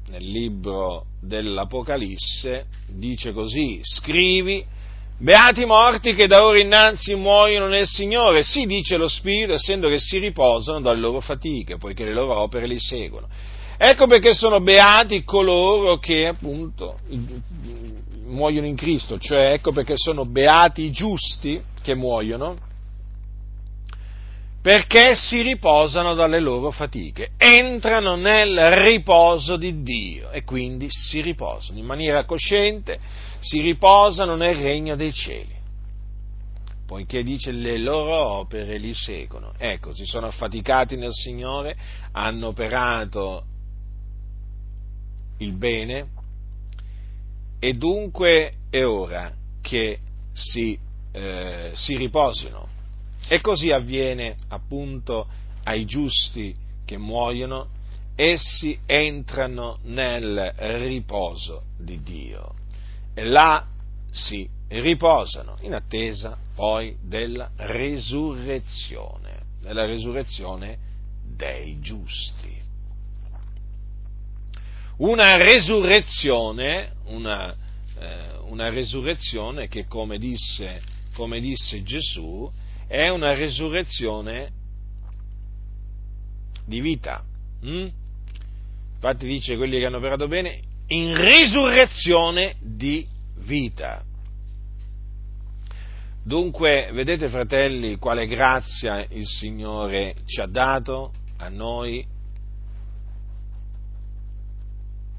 nel 0.08 0.24
libro 0.24 1.06
dell'Apocalisse, 1.20 2.66
dice 2.88 3.32
così, 3.32 3.80
scrivi, 3.82 4.64
beati 5.18 5.64
morti 5.64 6.14
che 6.14 6.26
da 6.26 6.44
ora 6.44 6.58
innanzi 6.58 7.14
muoiono 7.14 7.66
nel 7.66 7.86
Signore, 7.86 8.42
sì 8.42 8.66
dice 8.66 8.96
lo 8.96 9.08
Spirito, 9.08 9.54
essendo 9.54 9.88
che 9.88 9.98
si 9.98 10.18
riposano 10.18 10.80
dalle 10.80 11.00
loro 11.00 11.20
fatiche, 11.20 11.78
poiché 11.78 12.04
le 12.04 12.12
loro 12.12 12.38
opere 12.40 12.66
li 12.66 12.78
seguono. 12.78 13.28
Ecco 13.76 14.06
perché 14.06 14.34
sono 14.34 14.60
beati 14.60 15.24
coloro 15.24 15.98
che 15.98 16.26
appunto 16.26 16.98
muoiono 18.26 18.66
in 18.66 18.76
Cristo, 18.76 19.18
cioè 19.18 19.52
ecco 19.52 19.72
perché 19.72 19.94
sono 19.96 20.24
beati 20.24 20.82
i 20.82 20.90
giusti 20.90 21.60
che 21.82 21.94
muoiono, 21.94 22.56
perché 24.62 25.16
si 25.16 25.42
riposano 25.42 26.14
dalle 26.14 26.38
loro 26.38 26.70
fatiche, 26.70 27.30
entrano 27.36 28.14
nel 28.14 28.56
riposo 28.84 29.56
di 29.56 29.82
Dio 29.82 30.30
e 30.30 30.44
quindi 30.44 30.86
si 30.88 31.20
riposano 31.20 31.80
in 31.80 31.84
maniera 31.84 32.24
cosciente, 32.24 33.00
si 33.40 33.60
riposano 33.60 34.36
nel 34.36 34.54
regno 34.54 34.94
dei 34.94 35.12
cieli, 35.12 35.52
poiché 36.86 37.24
dice 37.24 37.50
le 37.50 37.76
loro 37.76 38.14
opere 38.14 38.78
li 38.78 38.94
seguono. 38.94 39.52
Ecco, 39.58 39.92
si 39.92 40.04
sono 40.04 40.28
affaticati 40.28 40.96
nel 40.96 41.12
Signore, 41.12 41.76
hanno 42.12 42.46
operato 42.46 43.44
il 45.38 45.54
bene 45.54 46.08
e 47.58 47.72
dunque 47.72 48.52
è 48.70 48.84
ora 48.84 49.32
che 49.60 49.98
si, 50.32 50.78
eh, 51.10 51.70
si 51.72 51.96
riposino. 51.96 52.71
E 53.28 53.40
così 53.40 53.70
avviene 53.70 54.36
appunto 54.48 55.26
ai 55.64 55.84
giusti 55.84 56.54
che 56.84 56.98
muoiono, 56.98 57.68
essi 58.14 58.78
entrano 58.86 59.78
nel 59.84 60.52
riposo 60.56 61.64
di 61.78 62.02
Dio 62.02 62.54
e 63.14 63.24
là 63.24 63.66
si 64.10 64.48
riposano 64.68 65.56
in 65.62 65.74
attesa 65.74 66.36
poi 66.54 66.96
della 67.02 67.50
resurrezione, 67.56 69.40
della 69.60 69.86
resurrezione 69.86 70.78
dei 71.24 71.80
giusti. 71.80 72.60
Una 74.98 75.36
resurrezione, 75.36 76.92
una, 77.06 77.54
eh, 77.98 78.36
una 78.44 78.68
resurrezione 78.68 79.68
che 79.68 79.86
come 79.86 80.18
disse, 80.18 80.80
come 81.14 81.40
disse 81.40 81.82
Gesù, 81.82 82.50
è 82.86 83.08
una 83.08 83.34
resurrezione 83.34 84.50
di 86.64 86.80
vita. 86.80 87.22
Hm? 87.62 87.88
Infatti 88.94 89.26
dice 89.26 89.56
quelli 89.56 89.78
che 89.78 89.86
hanno 89.86 89.96
operato 89.96 90.26
bene, 90.28 90.60
in 90.88 91.16
risurrezione 91.16 92.54
di 92.60 93.06
vita. 93.38 94.04
Dunque, 96.24 96.90
vedete 96.92 97.28
fratelli, 97.28 97.96
quale 97.96 98.26
grazia 98.26 99.04
il 99.10 99.26
Signore 99.26 100.14
ci 100.24 100.40
ha 100.40 100.46
dato 100.46 101.12
a 101.38 101.48
noi? 101.48 102.06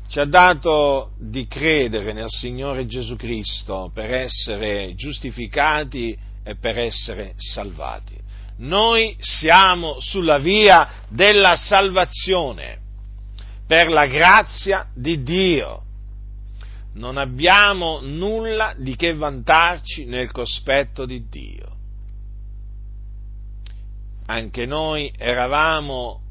Ci 0.08 0.20
ha 0.20 0.25
dato 0.25 1.12
di 1.17 1.46
credere 1.48 2.13
nel 2.13 2.29
Signore 2.29 2.86
Gesù 2.86 3.17
Cristo 3.17 3.91
per 3.93 4.13
essere 4.13 4.93
giustificati 4.96 6.17
per 6.59 6.77
essere 6.77 7.33
salvati. 7.38 8.19
Noi 8.57 9.15
siamo 9.19 10.00
sulla 10.00 10.38
via 10.38 10.89
della 11.09 11.55
salvazione 11.55 12.79
per 13.65 13.89
la 13.89 14.05
grazia 14.05 14.88
di 14.93 15.23
Dio 15.23 15.83
non 16.93 17.17
abbiamo 17.17 18.00
nulla 18.01 18.75
di 18.77 18.95
che 18.95 19.13
vantarci 19.13 20.05
nel 20.05 20.31
cospetto 20.31 21.05
di 21.05 21.27
Dio. 21.27 21.71
Anche 24.25 24.65
noi 24.65 25.12
eravamo 25.17 26.21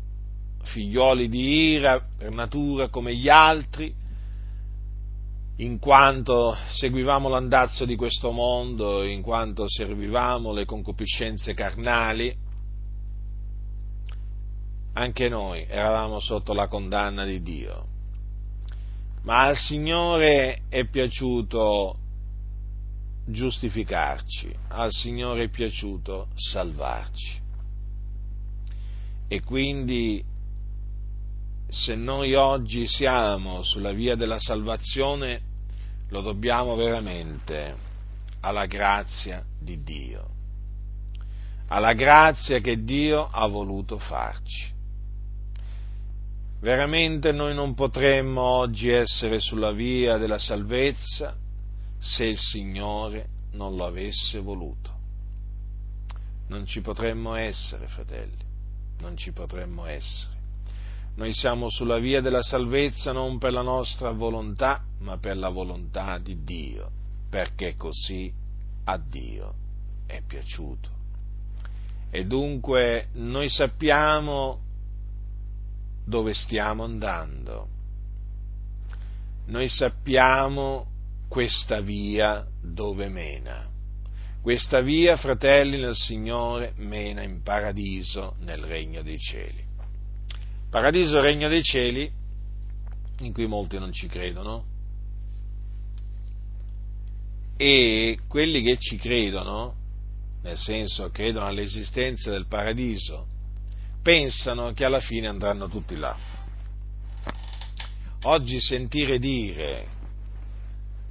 figlioli 0.62 1.28
di 1.28 1.72
ira 1.72 2.00
per 2.16 2.30
natura 2.30 2.88
come 2.88 3.14
gli 3.14 3.28
altri, 3.28 3.92
in 5.62 5.78
quanto 5.78 6.56
seguivamo 6.68 7.28
l'andazzo 7.28 7.84
di 7.84 7.96
questo 7.96 8.30
mondo, 8.30 9.04
in 9.04 9.22
quanto 9.22 9.68
servivamo 9.68 10.52
le 10.52 10.64
concupiscenze 10.64 11.54
carnali, 11.54 12.34
anche 14.94 15.28
noi 15.28 15.64
eravamo 15.68 16.20
sotto 16.20 16.52
la 16.52 16.68
condanna 16.68 17.24
di 17.24 17.40
Dio 17.42 17.90
ma 19.22 19.42
al 19.44 19.56
Signore 19.56 20.62
è 20.68 20.84
piaciuto 20.86 21.96
giustificarci, 23.26 24.52
al 24.68 24.90
Signore 24.90 25.44
è 25.44 25.48
piaciuto 25.48 26.28
salvarci. 26.34 27.40
E 29.28 29.40
quindi 29.42 30.22
se 31.68 31.94
noi 31.94 32.34
oggi 32.34 32.86
siamo 32.86 33.62
sulla 33.62 33.92
via 33.92 34.16
della 34.16 34.40
salvazione, 34.40 35.50
lo 36.12 36.20
dobbiamo 36.20 36.76
veramente 36.76 37.74
alla 38.40 38.66
grazia 38.66 39.42
di 39.58 39.82
Dio, 39.82 40.28
alla 41.68 41.94
grazia 41.94 42.60
che 42.60 42.84
Dio 42.84 43.28
ha 43.30 43.46
voluto 43.46 43.98
farci. 43.98 44.70
Veramente 46.60 47.32
noi 47.32 47.54
non 47.54 47.74
potremmo 47.74 48.42
oggi 48.42 48.90
essere 48.90 49.40
sulla 49.40 49.72
via 49.72 50.18
della 50.18 50.38
salvezza 50.38 51.34
se 51.98 52.24
il 52.24 52.38
Signore 52.38 53.28
non 53.52 53.74
lo 53.74 53.86
avesse 53.86 54.38
voluto. 54.38 54.90
Non 56.48 56.66
ci 56.66 56.82
potremmo 56.82 57.34
essere, 57.36 57.88
fratelli, 57.88 58.44
non 58.98 59.16
ci 59.16 59.32
potremmo 59.32 59.86
essere. 59.86 60.31
Noi 61.14 61.34
siamo 61.34 61.68
sulla 61.68 61.98
via 61.98 62.20
della 62.22 62.42
salvezza 62.42 63.12
non 63.12 63.38
per 63.38 63.52
la 63.52 63.62
nostra 63.62 64.10
volontà, 64.12 64.82
ma 65.00 65.18
per 65.18 65.36
la 65.36 65.50
volontà 65.50 66.18
di 66.18 66.42
Dio, 66.42 66.90
perché 67.28 67.76
così 67.76 68.32
a 68.84 68.96
Dio 68.96 69.54
è 70.06 70.22
piaciuto. 70.26 70.88
E 72.10 72.24
dunque 72.24 73.08
noi 73.14 73.48
sappiamo 73.48 74.60
dove 76.04 76.32
stiamo 76.32 76.84
andando. 76.84 77.68
Noi 79.46 79.68
sappiamo 79.68 80.86
questa 81.28 81.80
via 81.80 82.46
dove 82.60 83.08
mena. 83.08 83.68
Questa 84.40 84.80
via, 84.80 85.16
fratelli 85.16 85.78
nel 85.78 85.94
Signore, 85.94 86.72
mena 86.76 87.22
in 87.22 87.42
paradiso 87.42 88.34
nel 88.40 88.62
regno 88.62 89.02
dei 89.02 89.18
cieli. 89.18 89.71
Paradiso, 90.72 91.20
regno 91.20 91.50
dei 91.50 91.62
cieli, 91.62 92.10
in 93.18 93.34
cui 93.34 93.46
molti 93.46 93.78
non 93.78 93.92
ci 93.92 94.06
credono. 94.06 94.64
E 97.58 98.20
quelli 98.26 98.62
che 98.62 98.78
ci 98.78 98.96
credono, 98.96 99.74
nel 100.40 100.56
senso 100.56 101.10
credono 101.10 101.44
all'esistenza 101.44 102.30
del 102.30 102.46
paradiso, 102.46 103.26
pensano 104.00 104.72
che 104.72 104.86
alla 104.86 105.00
fine 105.00 105.26
andranno 105.26 105.68
tutti 105.68 105.94
là. 105.94 106.16
Oggi 108.22 108.58
sentire 108.58 109.18
dire 109.18 109.86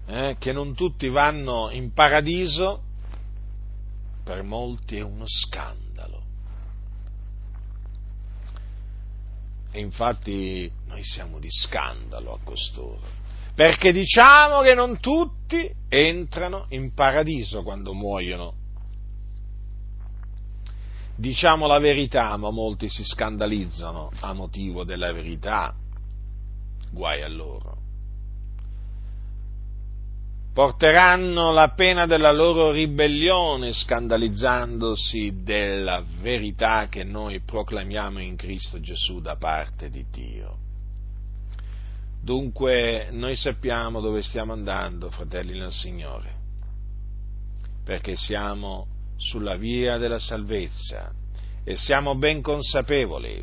eh, 0.08 0.38
che 0.40 0.52
non 0.52 0.74
tutti 0.74 1.08
vanno 1.08 1.70
in 1.70 1.94
paradiso, 1.94 2.82
per 4.24 4.42
molti 4.42 4.98
è 4.98 5.02
uno 5.02 5.26
scandalo. 5.28 5.91
E 9.72 9.80
infatti 9.80 10.72
noi 10.88 11.04
siamo 11.04 11.40
di 11.40 11.50
scandalo 11.50 12.34
a 12.34 12.40
costoro, 12.44 13.00
perché 13.56 13.92
diciamo 13.92 14.62
che 14.62 14.74
non 14.74 15.00
tutti 15.00 15.72
entrano 15.88 16.66
in 16.70 16.94
paradiso 16.94 17.64
quando 17.64 17.94
muoiono 17.94 18.60
diciamo 21.22 21.68
la 21.68 21.78
verità, 21.78 22.36
ma 22.38 22.50
molti 22.50 22.90
si 22.90 23.04
scandalizzano 23.04 24.12
a 24.22 24.34
motivo 24.34 24.84
della 24.84 25.14
verità. 25.14 25.76
Guai 26.90 27.22
a 27.22 27.30
loro. 27.30 27.81
Porteranno 30.54 31.54
la 31.54 31.70
pena 31.70 32.06
della 32.06 32.34
loro 32.34 32.72
ribellione 32.72 33.72
scandalizzandosi 33.72 35.44
della 35.44 36.04
verità 36.20 36.90
che 36.90 37.06
noi 37.06 37.40
proclamiamo 37.40 38.20
in 38.20 38.36
Cristo 38.36 38.82
Gesù 38.82 39.22
da 39.22 39.38
parte 39.38 39.90
di 39.90 40.06
Dio. 40.12 40.58
Dunque 42.22 43.08
noi 43.12 43.38
sappiamo 43.38 44.02
dove 44.02 44.24
stiamo 44.24 44.52
andando, 44.52 45.10
fratelli 45.10 45.58
nel 45.58 45.72
Signore, 45.72 46.36
perché 47.86 48.18
siamo 48.18 48.88
sulla 49.16 49.56
via 49.56 49.98
della 49.98 50.20
salvezza 50.20 51.14
e 51.64 51.78
siamo 51.78 52.16
ben 52.16 52.42
consapevoli 52.42 53.42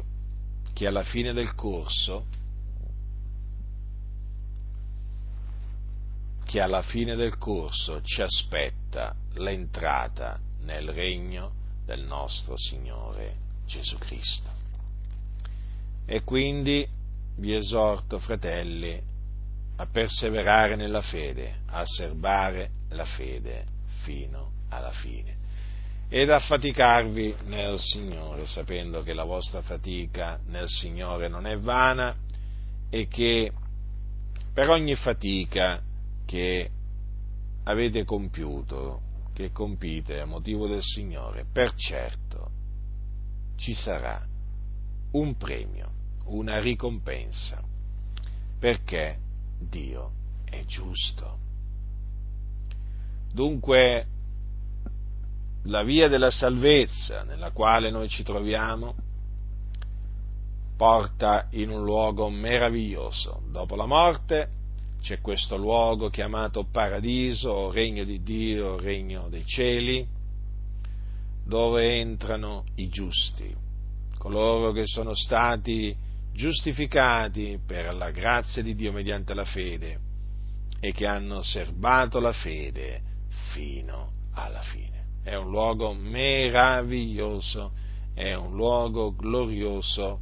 che 0.75 0.87
alla 0.87 1.05
fine 1.05 1.33
del 1.33 1.55
corso 1.55 2.27
che 6.49 6.63
alla 6.63 6.81
fine 6.81 7.15
del 7.15 7.37
corso 7.37 8.01
ci 8.01 8.23
aspetta 8.23 9.15
l'entrata 9.35 10.41
nel 10.63 10.89
regno 10.89 11.53
del 11.85 12.01
nostro 12.05 12.57
Signore 12.57 13.35
Gesù 13.67 13.99
Cristo. 13.99 14.51
E 16.07 16.25
quindi 16.25 16.89
vi 17.37 17.55
esorto, 17.55 18.19
fratelli, 18.19 18.99
a 19.77 19.87
perseverare 19.93 20.75
nella 20.75 21.03
fede, 21.03 21.59
a 21.67 21.85
serbare 21.85 22.71
la 22.89 23.05
fede 23.05 23.67
fino 24.01 24.53
alla 24.71 24.93
fine 24.93 25.37
ed 26.09 26.31
affaticarvi 26.31 27.37
nel 27.45 27.79
Signore, 27.79 28.47
sapendo 28.47 29.03
che 29.03 29.13
la 29.13 29.25
vostra 29.25 29.61
fatica 29.61 30.41
nel 30.47 30.67
Signore 30.67 31.29
non 31.29 31.47
è 31.47 31.59
vana 31.59 32.17
e 32.89 33.07
che 33.07 33.53
per 34.55 34.71
ogni 34.71 34.95
fatica 34.95 35.83
che 36.29 36.71
avete 37.65 38.05
compiuto, 38.05 39.01
che 39.33 39.51
compite 39.51 40.21
a 40.21 40.27
motivo 40.27 40.67
del 40.67 40.83
Signore, 40.83 41.47
per 41.51 41.73
certo 41.73 42.51
ci 43.57 43.73
sarà 43.73 44.23
un 45.13 45.37
premio, 45.39 45.91
una 46.25 46.61
ricompensa. 46.61 47.65
perché 48.59 49.19
Dio 49.59 50.11
è 50.45 50.65
giusto. 50.65 51.39
Dunque, 53.33 54.07
la 55.63 55.85
via 55.85 56.09
della 56.09 56.31
salvezza 56.33 57.23
nella 57.23 57.53
quale 57.53 57.91
noi 57.91 58.09
ci 58.09 58.25
troviamo 58.25 58.97
porta 60.77 61.47
in 61.51 61.71
un 61.71 61.85
luogo 61.85 62.29
meraviglioso. 62.29 63.43
Dopo 63.49 63.77
la 63.77 63.87
morte 63.87 64.58
c'è 65.01 65.21
questo 65.21 65.57
luogo 65.57 66.11
chiamato 66.11 66.65
paradiso, 66.65 67.71
regno 67.71 68.05
di 68.05 68.23
Dio, 68.23 68.79
regno 68.79 69.29
dei 69.29 69.45
cieli, 69.45 70.07
dove 71.45 71.99
entrano 72.01 72.65
i 72.77 72.89
giusti, 72.89 73.55
coloro 74.19 74.73
che 74.73 74.87
sono 74.87 75.15
stati 75.15 75.97
giustificati 76.33 77.59
per 77.65 77.95
la 77.95 78.11
grazia 78.11 78.63
di 78.63 78.75
Dio 78.75 78.93
mediante 78.93 79.35
la 79.35 79.45
fede 79.45 79.99
e 80.81 80.93
che 80.93 81.07
hanno 81.07 81.43
serbato 81.43 82.21
la 82.21 82.33
fede 82.33 83.03
fino 83.53 84.13
alla 84.33 84.63
fine. 84.63 85.07
È 85.23 85.35
un 85.35 85.51
luogo 85.51 85.93
meraviglioso, 85.95 87.73
è 88.15 88.35
un 88.35 88.55
luogo 88.55 89.15
glorioso 89.15 90.21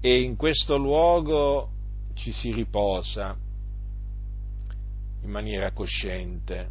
e 0.00 0.20
in 0.20 0.36
questo 0.36 0.76
luogo 0.76 1.70
ci 2.18 2.32
si 2.32 2.52
riposa 2.52 3.36
in 5.22 5.30
maniera 5.30 5.70
cosciente 5.70 6.68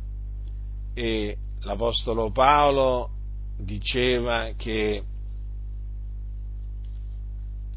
e 0.94 1.38
l'Apostolo 1.62 2.32
Paolo 2.32 3.10
diceva 3.58 4.52
che 4.58 5.04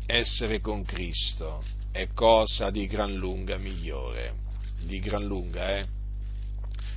essere 0.06 0.60
con 0.60 0.84
Cristo 0.84 1.62
è 1.92 2.08
cosa 2.12 2.70
di 2.70 2.86
gran 2.86 3.14
lunga 3.14 3.56
migliore, 3.56 4.34
di 4.84 4.98
gran 4.98 5.24
lunga, 5.24 5.78
eh? 5.78 5.86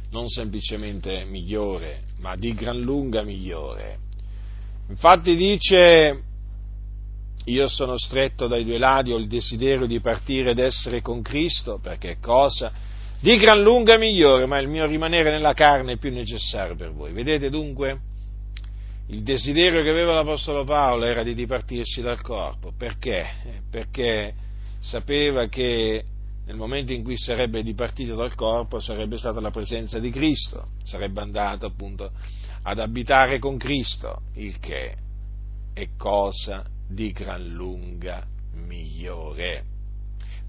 non 0.10 0.28
semplicemente 0.28 1.24
migliore, 1.26 2.04
ma 2.18 2.36
di 2.36 2.54
gran 2.54 2.80
lunga 2.80 3.24
migliore. 3.24 4.00
Infatti 4.90 5.36
dice, 5.36 6.24
io 7.46 7.68
sono 7.68 7.98
stretto 7.98 8.48
dai 8.48 8.64
due 8.64 8.78
lati, 8.78 9.12
ho 9.12 9.18
il 9.18 9.28
desiderio 9.28 9.86
di 9.86 10.00
partire 10.00 10.52
ed 10.52 10.60
essere 10.60 11.02
con 11.02 11.22
Cristo, 11.22 11.80
perché 11.82 12.12
è 12.12 12.20
cosa 12.20 12.72
di 13.20 13.38
gran 13.38 13.62
lunga 13.62 13.98
migliore, 13.98 14.46
ma 14.46 14.60
il 14.60 14.68
mio 14.68 14.86
rimanere 14.86 15.32
nella 15.32 15.54
carne 15.54 15.94
è 15.94 15.98
più 15.98 16.12
necessario 16.12 16.76
per 16.76 16.92
voi. 16.92 17.14
Vedete 17.14 17.50
dunque? 17.50 18.00
Il 19.08 19.24
desiderio 19.24 19.82
che 19.82 19.90
aveva 19.90 20.14
l'Apostolo 20.14 20.64
Paolo 20.64 21.06
era 21.06 21.24
di 21.24 21.34
dipartirsi 21.34 22.02
dal 22.02 22.22
corpo. 22.22 22.74
Perché? 22.78 23.62
Perché 23.70 24.34
sapeva 24.80 25.48
che 25.48 26.04
nel 26.46 26.56
momento 26.56 26.92
in 26.92 27.04
cui 27.04 27.18
sarebbe 27.18 27.64
dipartito 27.64 28.16
dal 28.16 28.36
corpo 28.36 28.80
sarebbe 28.80 29.18
stata 29.18 29.40
la 29.40 29.52
presenza 29.52 30.00
di 30.00 30.10
Cristo, 30.10 30.72
sarebbe 30.84 31.22
andato 31.22 31.66
appunto 31.66 32.12
ad 32.64 32.80
abitare 32.80 33.40
con 33.40 33.58
Cristo, 33.58 34.24
il 34.36 34.60
che 34.60 34.96
è 35.74 35.88
cosa 35.98 36.64
di 36.94 37.12
gran 37.12 37.46
lunga 37.46 38.26
migliore. 38.54 39.64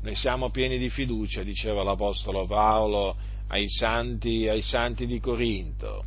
Noi 0.02 0.14
siamo 0.14 0.50
pieni 0.50 0.78
di 0.78 0.90
fiducia, 0.90 1.42
diceva 1.42 1.82
l'Apostolo 1.82 2.46
Paolo 2.46 3.16
ai 3.48 3.68
santi, 3.68 4.48
ai 4.48 4.62
santi 4.62 5.06
di 5.06 5.18
Corinto. 5.20 6.04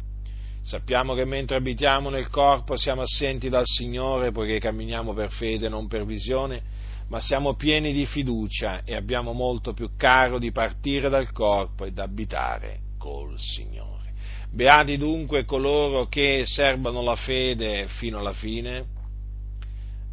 Sappiamo 0.61 1.13
che 1.15 1.25
mentre 1.25 1.55
abitiamo 1.55 2.09
nel 2.09 2.29
corpo 2.29 2.75
siamo 2.75 3.01
assenti 3.01 3.49
dal 3.49 3.65
Signore 3.65 4.31
poiché 4.31 4.59
camminiamo 4.59 5.13
per 5.13 5.31
fede, 5.31 5.69
non 5.69 5.87
per 5.87 6.05
visione, 6.05 6.61
ma 7.07 7.19
siamo 7.19 7.55
pieni 7.55 7.93
di 7.93 8.05
fiducia 8.05 8.83
e 8.83 8.93
abbiamo 8.93 9.31
molto 9.31 9.73
più 9.73 9.91
caro 9.95 10.39
di 10.39 10.51
partire 10.51 11.09
dal 11.09 11.31
corpo 11.31 11.85
ed 11.85 11.97
abitare 11.99 12.79
col 12.97 13.39
Signore. 13.39 14.13
Beati 14.51 14.97
dunque 14.97 15.45
coloro 15.45 16.07
che 16.07 16.43
serbano 16.45 17.01
la 17.01 17.15
fede 17.15 17.87
fino 17.87 18.19
alla 18.19 18.33
fine, 18.33 18.95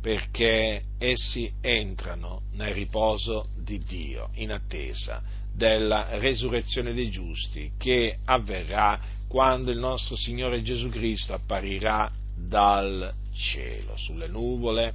perché 0.05 0.85
essi 0.99 1.51
entrano 1.63 2.43
nel 2.53 2.75
riposo 2.75 3.49
di 3.57 3.79
Dio 3.79 4.29
in 4.35 4.53
attesa 4.53 5.23
della 5.51 6.19
resurrezione 6.19 6.93
dei 6.93 7.09
giusti 7.09 7.73
che 7.79 8.19
avverrà 8.27 9.01
quando 9.27 9.71
il 9.71 9.79
nostro 9.79 10.15
Signore 10.15 10.61
Gesù 10.61 10.91
Cristo 10.91 11.33
apparirà 11.33 12.13
dal 12.37 13.15
cielo 13.33 13.97
sulle 13.97 14.29
nuvole 14.29 14.93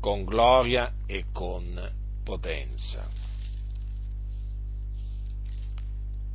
con 0.00 0.24
gloria 0.24 0.92
e 1.06 1.26
con 1.30 1.88
potenza. 2.24 3.08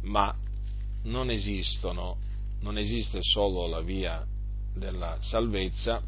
Ma 0.03 0.33
non 1.03 1.29
esistono, 1.29 2.19
non 2.61 2.77
esiste 2.77 3.19
solo 3.21 3.67
la 3.67 3.81
via 3.81 4.25
della 4.73 5.17
salvezza, 5.19 6.01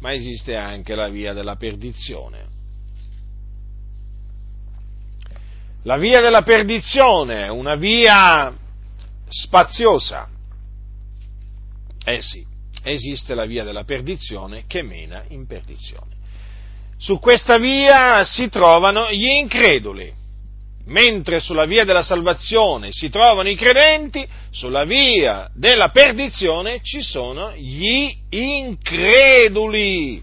ma 0.00 0.12
esiste 0.12 0.56
anche 0.56 0.94
la 0.94 1.08
via 1.08 1.32
della 1.32 1.56
perdizione. 1.56 2.48
La 5.84 5.96
via 5.96 6.20
della 6.20 6.42
perdizione, 6.42 7.48
una 7.48 7.74
via 7.76 8.52
spaziosa. 9.28 10.28
Eh 12.04 12.20
sì, 12.20 12.44
esiste 12.82 13.34
la 13.34 13.46
via 13.46 13.64
della 13.64 13.84
perdizione 13.84 14.64
che 14.66 14.82
mena 14.82 15.24
in 15.28 15.46
perdizione. 15.46 16.18
Su 16.98 17.18
questa 17.18 17.58
via 17.58 18.24
si 18.24 18.50
trovano 18.50 19.10
gli 19.10 19.24
increduli, 19.24 20.12
mentre 20.86 21.40
sulla 21.40 21.66
via 21.66 21.84
della 21.84 22.02
salvazione 22.02 22.90
si 22.90 23.08
trovano 23.10 23.48
i 23.48 23.54
credenti, 23.54 24.26
sulla 24.50 24.84
via 24.84 25.48
della 25.54 25.90
perdizione 25.90 26.80
ci 26.82 27.02
sono 27.02 27.52
gli 27.54 28.12
increduli. 28.30 30.22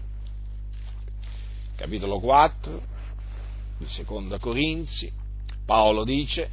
Capitolo 1.76 2.18
4 2.18 2.82
di 3.78 3.86
Seconda 3.86 4.38
Corinzi, 4.38 5.10
Paolo 5.64 6.04
dice, 6.04 6.50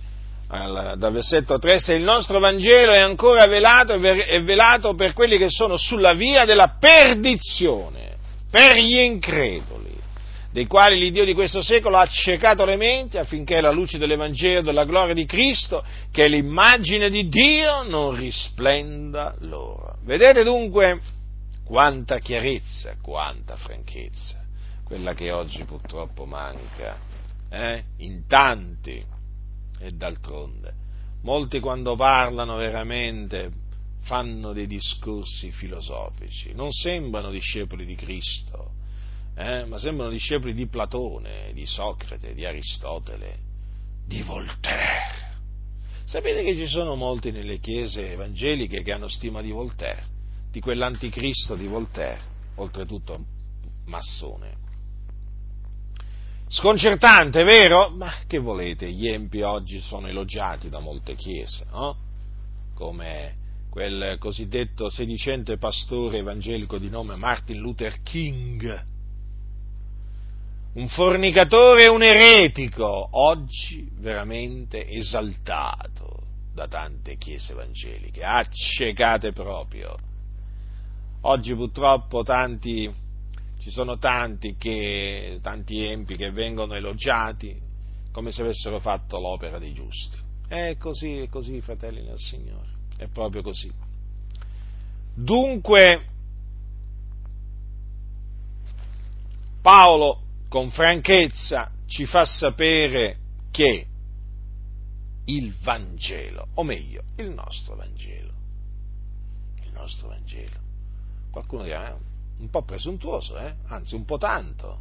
dal 0.48 1.12
versetto 1.12 1.58
3, 1.58 1.80
se 1.80 1.94
il 1.94 2.04
nostro 2.04 2.38
Vangelo 2.40 2.92
è 2.92 3.00
ancora 3.00 3.48
velato, 3.48 3.94
è 3.94 4.44
velato 4.44 4.94
per 4.94 5.14
quelli 5.14 5.38
che 5.40 5.50
sono 5.50 5.76
sulla 5.76 6.14
via 6.14 6.46
della 6.46 6.76
perdizione, 6.80 8.18
per 8.52 8.76
gli 8.78 9.00
increduli, 9.00 9.95
dei 10.56 10.68
quali 10.68 10.98
l'Iddio 10.98 11.26
di 11.26 11.34
questo 11.34 11.62
secolo 11.62 11.98
ha 11.98 12.04
accecato 12.04 12.64
le 12.64 12.78
menti 12.78 13.18
affinché 13.18 13.60
la 13.60 13.72
luce 13.72 13.98
dell'Evangelo 13.98 14.62
della 14.62 14.86
gloria 14.86 15.14
di 15.14 15.26
Cristo, 15.26 15.84
che 16.12 16.24
è 16.24 16.28
l'immagine 16.30 17.10
di 17.10 17.28
Dio, 17.28 17.84
non 17.84 18.16
risplenda 18.16 19.36
loro. 19.40 19.98
Vedete 20.04 20.46
dunque 20.46 21.02
quanta 21.66 22.20
chiarezza, 22.20 22.96
quanta 23.02 23.58
franchezza, 23.58 24.46
quella 24.86 25.14
che 25.14 25.30
oggi 25.30 25.62
purtroppo 25.66 26.24
manca 26.24 27.00
eh, 27.50 27.84
in 27.98 28.26
tanti 28.26 29.04
e 29.78 29.92
d'altronde, 29.92 30.74
molti 31.24 31.60
quando 31.60 31.98
parlano 31.98 32.56
veramente 32.56 33.52
fanno 34.04 34.54
dei 34.54 34.68
discorsi 34.68 35.52
filosofici, 35.52 36.54
non 36.54 36.72
sembrano 36.72 37.30
discepoli 37.30 37.86
di 37.86 37.96
Cristo, 37.96 38.75
eh, 39.36 39.66
ma 39.66 39.78
sembrano 39.78 40.12
discepoli 40.12 40.54
di 40.54 40.68
Platone, 40.68 41.52
di 41.54 41.66
Socrate, 41.66 42.34
di 42.34 42.46
Aristotele, 42.46 43.38
di 44.08 44.22
Voltaire. 44.22 45.34
Sapete 46.06 46.44
che 46.44 46.56
ci 46.56 46.68
sono 46.68 46.96
molti 46.96 47.32
nelle 47.32 47.60
chiese 47.60 48.12
evangeliche 48.12 48.82
che 48.82 48.92
hanno 48.92 49.10
stima 49.10 49.42
di 49.42 49.52
Voltaire, 49.52 50.06
di 50.52 50.62
quell'anticristo 50.62 51.56
di 51.56 51.68
Voltaire, 51.68 52.22
oltretutto 52.56 53.20
massone. 53.86 54.64
Sconcertante, 56.48 57.44
vero? 57.44 57.90
Ma 57.90 58.14
che 58.28 58.38
volete? 58.38 58.90
Gli 58.90 59.08
empi 59.08 59.42
oggi 59.42 59.80
sono 59.80 60.08
elogiati 60.08 60.70
da 60.70 60.80
molte 60.80 61.16
chiese, 61.16 61.66
no? 61.72 61.98
Come 62.76 63.44
quel 63.70 64.18
cosiddetto 64.20 64.90
sedicente 64.90 65.58
pastore 65.58 66.20
evangelico 66.20 66.78
di 66.78 66.90
nome 66.90 67.18
Martin 67.18 67.60
Luther 67.60 68.02
King, 68.04 68.94
un 70.76 70.90
fornicatore 70.90 71.84
e 71.84 71.88
un 71.88 72.04
eretico, 72.04 73.08
oggi 73.12 73.90
veramente 73.94 74.86
esaltato 74.88 76.24
da 76.54 76.68
tante 76.68 77.18
chiese 77.18 77.54
evangeliche, 77.54 78.24
accecate 78.24 79.32
proprio. 79.32 79.96
Oggi 81.22 81.56
purtroppo 81.56 82.24
tanti 82.24 82.94
ci 83.60 83.70
sono 83.70 83.98
tanti, 83.98 84.58
che, 84.58 85.40
tanti 85.42 85.82
empi 85.82 86.18
che 86.18 86.32
vengono 86.32 86.74
elogiati 86.76 87.58
come 88.12 88.32
se 88.32 88.42
avessero 88.42 88.80
fatto 88.80 89.20
l'opera 89.20 89.58
dei 89.58 89.74
giusti. 89.74 90.18
È 90.48 90.76
così, 90.78 91.20
è 91.20 91.30
così, 91.30 91.62
fratelli 91.62 92.04
del 92.04 92.20
Signore, 92.20 92.68
è 92.98 93.08
proprio 93.08 93.42
così. 93.42 93.72
Dunque, 95.14 96.06
Paolo 99.62 100.25
con 100.56 100.72
franchezza 100.72 101.70
ci 101.86 102.06
fa 102.06 102.24
sapere 102.24 103.18
che 103.52 103.86
il 105.26 105.54
Vangelo, 105.62 106.48
o 106.54 106.64
meglio, 106.64 107.04
il 107.18 107.30
nostro 107.32 107.76
Vangelo, 107.76 108.32
il 109.66 109.72
nostro 109.74 110.08
Vangelo, 110.08 110.58
qualcuno 111.30 111.64
dirà, 111.64 111.90
eh, 111.90 111.98
un 112.38 112.50
po' 112.50 112.64
presuntuoso, 112.64 113.38
eh? 113.38 113.54
anzi 113.66 113.96
un 113.96 114.06
po' 114.06 114.18
tanto 114.18 114.80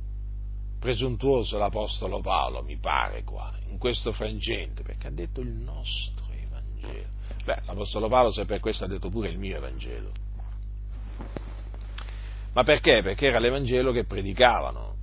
presuntuoso 0.78 1.58
l'Apostolo 1.58 2.20
Paolo, 2.20 2.62
mi 2.62 2.76
pare 2.76 3.24
qua, 3.24 3.52
in 3.66 3.76
questo 3.76 4.12
frangente, 4.12 4.84
perché 4.84 5.08
ha 5.08 5.12
detto 5.12 5.40
il 5.40 5.50
nostro 5.50 6.26
Evangelo. 6.30 7.08
Beh, 7.44 7.62
l'Apostolo 7.66 8.08
Paolo 8.08 8.30
se 8.30 8.44
per 8.44 8.60
questo 8.60 8.84
ha 8.84 8.86
detto 8.86 9.10
pure 9.10 9.28
il 9.28 9.40
mio 9.40 9.56
Evangelo. 9.56 10.12
Ma 12.52 12.62
perché? 12.62 13.02
Perché 13.02 13.26
era 13.26 13.40
l'Evangelo 13.40 13.90
che 13.90 14.04
predicavano 14.04 14.94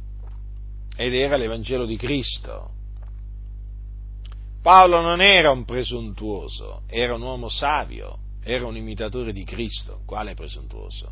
ed 1.01 1.15
era 1.15 1.35
l'Evangelo 1.35 1.87
di 1.87 1.97
Cristo. 1.97 2.69
Paolo 4.61 5.01
non 5.01 5.19
era 5.19 5.49
un 5.49 5.65
presuntuoso, 5.65 6.83
era 6.85 7.15
un 7.15 7.23
uomo 7.23 7.49
savio, 7.49 8.19
era 8.43 8.67
un 8.67 8.75
imitatore 8.75 9.33
di 9.33 9.43
Cristo. 9.43 10.01
Quale 10.05 10.35
presuntuoso? 10.35 11.11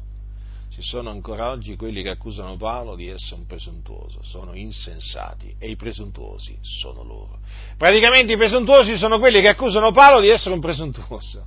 Ci 0.69 0.83
sono 0.83 1.09
ancora 1.09 1.49
oggi 1.49 1.75
quelli 1.75 2.03
che 2.03 2.09
accusano 2.09 2.55
Paolo 2.55 2.95
di 2.95 3.07
essere 3.07 3.41
un 3.41 3.47
presuntuoso, 3.47 4.19
sono 4.21 4.53
insensati 4.53 5.55
e 5.57 5.71
i 5.71 5.75
presuntuosi 5.75 6.55
sono 6.61 7.01
loro. 7.03 7.39
Praticamente 7.75 8.33
i 8.33 8.37
presuntuosi 8.37 8.95
sono 8.95 9.17
quelli 9.17 9.41
che 9.41 9.49
accusano 9.49 9.91
Paolo 9.91 10.21
di 10.21 10.29
essere 10.29 10.53
un 10.53 10.61
presuntuoso. 10.61 11.43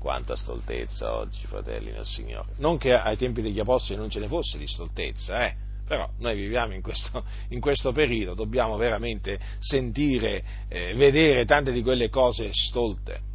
Quanta 0.00 0.34
stoltezza 0.34 1.14
oggi, 1.14 1.46
fratelli 1.46 1.92
del 1.92 2.04
Signore. 2.04 2.54
Non 2.56 2.76
che 2.76 2.92
ai 2.92 3.16
tempi 3.16 3.40
degli 3.40 3.60
Apostoli 3.60 4.00
non 4.00 4.10
ce 4.10 4.18
ne 4.18 4.26
fosse 4.26 4.58
di 4.58 4.66
stoltezza, 4.66 5.46
eh? 5.46 5.70
Però 5.86 6.08
noi 6.18 6.36
viviamo 6.36 6.74
in 6.74 6.82
questo, 6.82 7.24
in 7.50 7.60
questo 7.60 7.92
periodo, 7.92 8.34
dobbiamo 8.34 8.76
veramente 8.76 9.38
sentire, 9.58 10.42
eh, 10.68 10.94
vedere 10.94 11.44
tante 11.44 11.72
di 11.72 11.82
quelle 11.82 12.08
cose 12.08 12.50
stolte. 12.52 13.30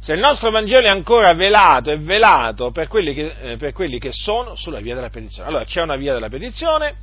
Se 0.00 0.14
il 0.14 0.18
nostro 0.18 0.50
Vangelo 0.50 0.86
è 0.86 0.90
ancora 0.90 1.32
velato, 1.32 1.92
è 1.92 1.98
velato 1.98 2.72
per 2.72 2.88
quelli, 2.88 3.14
che, 3.14 3.52
eh, 3.52 3.56
per 3.56 3.72
quelli 3.72 4.00
che 4.00 4.10
sono 4.12 4.56
sulla 4.56 4.80
via 4.80 4.96
della 4.96 5.10
petizione. 5.10 5.48
Allora 5.48 5.64
c'è 5.64 5.80
una 5.80 5.96
via 5.96 6.12
della 6.12 6.28
petizione 6.28 6.94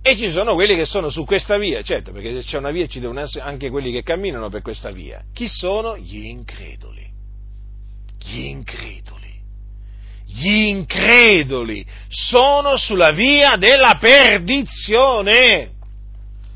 e 0.00 0.16
ci 0.16 0.30
sono 0.30 0.54
quelli 0.54 0.74
che 0.74 0.86
sono 0.86 1.10
su 1.10 1.26
questa 1.26 1.58
via, 1.58 1.82
certo, 1.82 2.12
perché 2.12 2.32
se 2.32 2.42
c'è 2.42 2.56
una 2.56 2.70
via 2.70 2.86
ci 2.86 2.98
devono 2.98 3.20
essere 3.20 3.44
anche 3.44 3.68
quelli 3.68 3.92
che 3.92 4.02
camminano 4.02 4.48
per 4.48 4.62
questa 4.62 4.90
via. 4.90 5.22
Chi 5.34 5.46
sono? 5.48 5.98
Gli 5.98 6.24
increduli. 6.24 7.10
Gli 8.18 8.44
increduli 8.46 9.21
gli 10.34 10.68
increduli 10.68 11.84
sono 12.08 12.76
sulla 12.76 13.10
via 13.10 13.56
della 13.56 13.98
perdizione. 14.00 15.70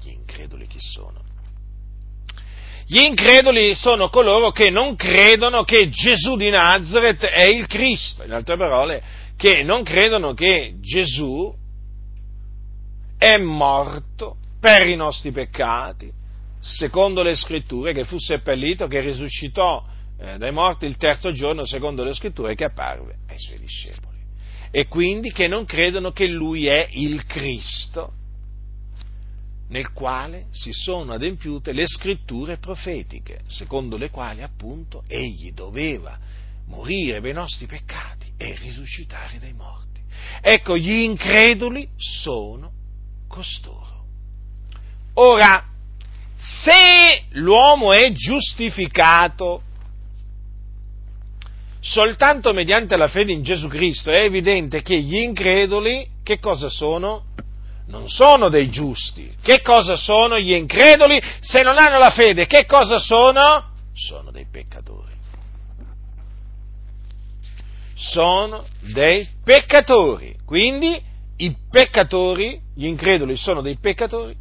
Gli 0.03 0.13
increduli 0.13 0.67
chi 0.67 0.79
sono? 0.81 1.23
Gli 2.87 3.01
increduli 3.01 3.75
sono 3.75 4.09
coloro 4.09 4.51
che 4.51 4.71
non 4.71 4.97
credono 4.97 5.65
che 5.65 5.91
Gesù 5.91 6.37
di 6.37 6.49
Nazareth 6.49 7.25
è 7.25 7.49
il 7.49 7.67
Cristo, 7.67 8.23
in 8.23 8.33
altre 8.33 8.57
parole, 8.57 9.03
che 9.37 9.63
non 9.63 9.83
credono 9.83 10.33
che 10.33 10.77
Gesù 10.81 11.53
è 13.19 13.37
morto 13.37 14.37
per 14.59 14.87
i 14.87 14.97
nostri 14.97 15.33
peccati, 15.33 16.11
secondo 16.61 17.23
le 17.23 17.35
scritture, 17.35 17.93
che 17.93 18.05
fu 18.05 18.19
seppellito, 18.19 18.87
che 18.87 19.01
risuscitò 19.01 19.85
eh, 20.19 20.39
dai 20.39 20.53
morti 20.53 20.87
il 20.87 20.97
terzo 20.97 21.33
giorno, 21.33 21.67
secondo 21.67 22.05
le 22.05 22.13
scritture, 22.13 22.55
che 22.55 22.65
apparve 22.65 23.19
ai 23.29 23.39
suoi 23.39 23.59
discepoli. 23.59 24.17
E 24.71 24.89
quindi 24.89 25.33
che 25.33 25.47
non 25.49 25.65
credono 25.65 26.13
che 26.13 26.27
lui 26.27 26.67
è 26.67 26.87
il 26.91 27.25
Cristo, 27.25 28.13
nel 29.69 29.93
quale 29.93 30.47
si 30.51 30.73
sono 30.73 31.13
adempiute 31.13 31.73
le 31.73 31.87
scritture 31.87 32.59
profetiche, 32.59 33.41
secondo 33.47 33.97
le 33.97 34.11
quali 34.11 34.43
appunto 34.43 35.03
egli 35.09 35.53
doveva 35.53 36.19
morire 36.67 37.21
per 37.21 37.31
i 37.31 37.35
nostri 37.35 37.67
peccati 37.67 38.33
e 38.37 38.57
risuscitare 38.57 39.39
dai 39.39 39.53
morti. 39.53 40.01
Ecco, 40.41 40.77
gli 40.77 41.03
increduli 41.03 41.89
sono 41.97 42.73
costoro. 43.29 44.05
Ora, 45.15 45.65
se 46.37 47.25
l'uomo 47.31 47.93
è 47.93 48.13
giustificato 48.13 49.63
soltanto 51.87 52.53
mediante 52.53 52.97
la 52.97 53.07
fede 53.07 53.31
in 53.31 53.43
Gesù 53.43 53.69
Cristo, 53.69 54.11
è 54.11 54.25
evidente 54.25 54.83
che 54.83 54.99
gli 54.99 55.19
increduli 55.19 56.07
che 56.25 56.41
cosa 56.41 56.69
sono? 56.69 57.27
Non 57.87 58.09
sono 58.09 58.49
dei 58.49 58.69
giusti. 58.69 59.33
Che 59.41 59.63
cosa 59.63 59.95
sono 59.95 60.37
gli 60.37 60.53
increduli 60.53 61.23
se 61.39 61.63
non 61.63 61.79
hanno 61.79 61.99
la 61.99 62.11
fede? 62.11 62.47
Che 62.47 62.67
cosa 62.67 62.99
sono? 62.99 63.71
Sono 63.95 64.33
dei 64.33 64.47
peccatori. 64.51 65.13
Sono 67.95 68.67
dei 68.81 69.27
peccatori. 69.45 70.37
Quindi 70.45 71.01
i 71.37 71.57
peccatori, 71.71 72.61
gli 72.75 72.87
increduli 72.87 73.37
sono 73.37 73.63
dei 73.63 73.79
peccatori, 73.79 74.37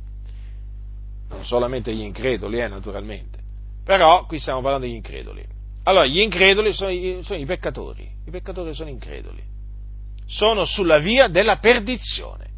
non 1.30 1.46
solamente 1.46 1.94
gli 1.94 2.02
increduli, 2.02 2.60
eh, 2.60 2.68
naturalmente, 2.68 3.38
però 3.84 4.26
qui 4.26 4.40
stiamo 4.40 4.62
parlando 4.62 4.88
degli 4.88 4.96
increduli. 4.96 5.55
Allora, 5.88 6.06
gli 6.08 6.20
increduli 6.20 6.74
sono 6.74 6.92
sono 7.22 7.40
i 7.40 7.46
peccatori, 7.46 8.10
i 8.26 8.32
peccatori 8.32 8.74
sono 8.74 8.90
increduli, 8.90 9.44
sono 10.26 10.66
sulla 10.66 10.98
via 10.98 11.28
della 11.28 11.58
perdizione. 11.58 12.54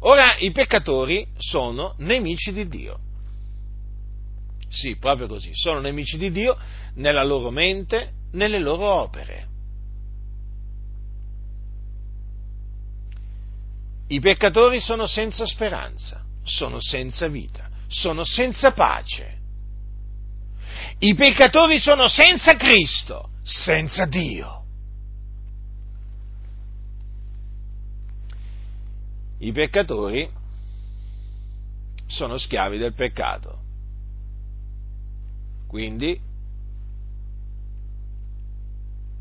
Ora, 0.00 0.36
i 0.38 0.50
peccatori 0.50 1.26
sono 1.36 1.94
nemici 1.98 2.52
di 2.52 2.66
Dio. 2.66 2.98
Sì, 4.68 4.96
proprio 4.96 5.28
così, 5.28 5.50
sono 5.54 5.78
nemici 5.78 6.18
di 6.18 6.32
Dio 6.32 6.58
nella 6.94 7.22
loro 7.22 7.50
mente, 7.50 8.10
nelle 8.32 8.58
loro 8.58 8.84
opere. 8.86 9.46
I 14.08 14.18
peccatori 14.18 14.80
sono 14.80 15.06
senza 15.06 15.46
speranza, 15.46 16.24
sono 16.42 16.80
senza 16.80 17.28
vita, 17.28 17.68
sono 17.86 18.24
senza 18.24 18.72
pace 18.72 19.42
i 21.04 21.14
peccatori 21.14 21.78
sono 21.78 22.08
senza 22.08 22.56
Cristo, 22.56 23.28
senza 23.42 24.06
Dio. 24.06 24.64
I 29.40 29.52
peccatori 29.52 30.26
sono 32.06 32.38
schiavi 32.38 32.78
del 32.78 32.94
peccato. 32.94 33.58
Quindi, 35.66 36.18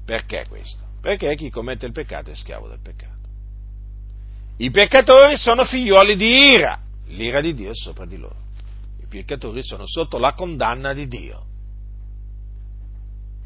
perché 0.05 0.45
questo? 0.47 0.85
Perché 1.01 1.35
chi 1.35 1.49
commette 1.49 1.85
il 1.85 1.91
peccato 1.91 2.31
è 2.31 2.35
schiavo 2.35 2.69
del 2.69 2.79
peccato. 2.81 3.11
I 4.55 4.71
peccatori 4.71 5.35
sono 5.35 5.65
figlioli 5.65 6.15
di 6.15 6.51
ira, 6.51 6.79
l'ira 7.07 7.41
di 7.41 7.53
Dio 7.53 7.71
è 7.71 7.75
sopra 7.75 8.05
di 8.05 8.15
loro. 8.15 8.37
I 9.01 9.05
peccatori 9.07 9.61
sono 9.65 9.85
sotto 9.85 10.17
la 10.17 10.33
condanna 10.33 10.93
di 10.93 11.07
Dio 11.09 11.51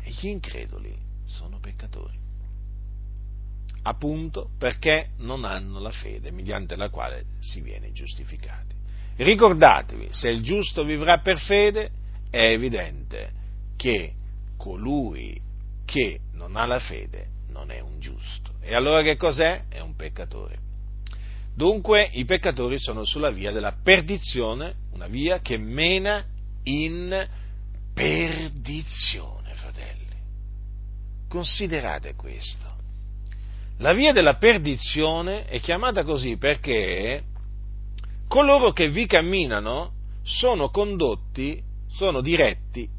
e 0.08 0.12
gli 0.12 0.28
increduli 0.28 0.96
sono 1.26 1.60
peccatori. 1.60 2.18
Appunto 3.84 4.52
perché 4.58 5.10
non 5.18 5.44
hanno 5.44 5.80
la 5.80 5.92
fede 5.92 6.32
mediante 6.32 6.78
la 6.78 6.90
quale 6.90 7.26
si 7.40 7.60
viene 7.60 7.92
giustificati. 7.92 8.76
Ricordatevi, 9.18 10.08
se 10.12 10.30
il 10.30 10.42
giusto 10.44 10.86
vivrà 10.86 11.20
per 11.20 11.40
fede, 11.40 11.92
è 12.30 12.52
evidente 12.52 13.32
che 13.76 14.14
colui 14.56 15.42
che 15.84 16.22
non 16.34 16.56
ha 16.56 16.66
la 16.66 16.80
fede 16.80 17.28
non 17.50 17.72
è 17.72 17.82
un 17.82 18.00
giusto. 18.00 18.54
E 18.62 18.74
allora 18.74 19.02
che 19.02 19.18
cos'è? 19.18 19.66
È 19.68 19.80
un 19.80 19.96
peccatore. 19.96 20.60
Dunque 21.54 22.10
i 22.14 22.24
peccatori 22.24 22.80
sono 22.80 23.04
sulla 23.04 23.32
via 23.32 23.52
della 23.52 23.74
perdizione, 23.74 24.76
una 24.92 25.08
via 25.08 25.40
che 25.40 25.58
mena 25.58 26.24
in 26.64 27.28
perdizione. 27.94 29.37
Considerate 31.28 32.16
questo. 32.16 32.76
La 33.78 33.94
via 33.94 34.12
della 34.12 34.38
perdizione 34.38 35.46
è 35.46 35.60
chiamata 35.60 36.04
così 36.04 36.38
perché 36.38 37.24
coloro 38.28 38.72
che 38.72 38.90
vi 38.90 39.06
camminano 39.06 39.94
sono 40.24 40.70
condotti, 40.70 41.62
sono 41.88 42.22
diretti 42.22 42.90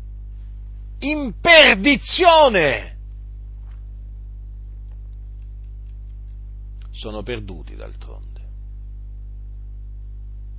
in 1.00 1.34
perdizione. 1.40 2.96
Sono 6.90 7.22
perduti 7.22 7.76
d'altronde. 7.76 8.26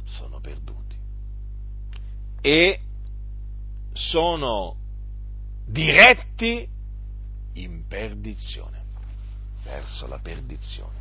Sono 0.05 0.39
perduti. 0.39 0.97
E 2.41 2.79
sono 3.91 4.77
diretti 5.65 6.67
in 7.63 7.87
perdizione, 7.87 8.83
verso 9.63 10.07
la 10.07 10.19
perdizione. 10.19 10.97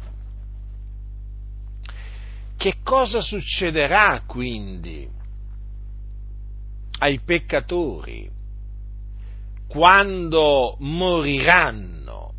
Che 2.56 2.76
cosa 2.82 3.20
succederà 3.20 4.22
quindi 4.26 5.08
ai 6.98 7.20
peccatori 7.20 8.28
quando 9.68 10.76
moriranno? 10.80 12.32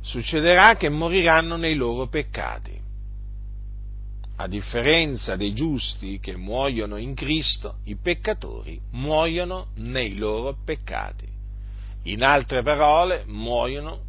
Succederà 0.00 0.76
che 0.76 0.88
moriranno 0.88 1.56
nei 1.56 1.74
loro 1.74 2.06
peccati. 2.06 2.77
A 4.40 4.46
differenza 4.46 5.34
dei 5.34 5.52
giusti 5.52 6.20
che 6.20 6.36
muoiono 6.36 6.96
in 6.96 7.14
Cristo, 7.14 7.78
i 7.86 7.96
peccatori 7.96 8.80
muoiono 8.92 9.70
nei 9.76 10.16
loro 10.16 10.56
peccati. 10.64 11.26
In 12.04 12.22
altre 12.22 12.62
parole, 12.62 13.24
muoiono 13.26 14.00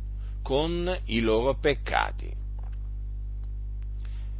con 0.43 0.95
i 1.05 1.21
loro 1.21 1.57
peccati. 1.57 2.31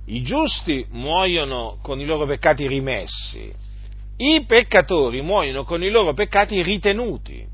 I 0.05 0.21
giusti 0.21 0.85
muoiono 0.91 1.79
con 1.81 1.99
i 1.99 2.05
loro 2.05 2.27
peccati 2.27 2.67
rimessi, 2.67 3.51
i 4.17 4.45
peccatori 4.45 5.21
muoiono 5.21 5.63
con 5.63 5.81
i 5.81 5.89
loro 5.89 6.13
peccati 6.13 6.61
ritenuti. 6.61 7.47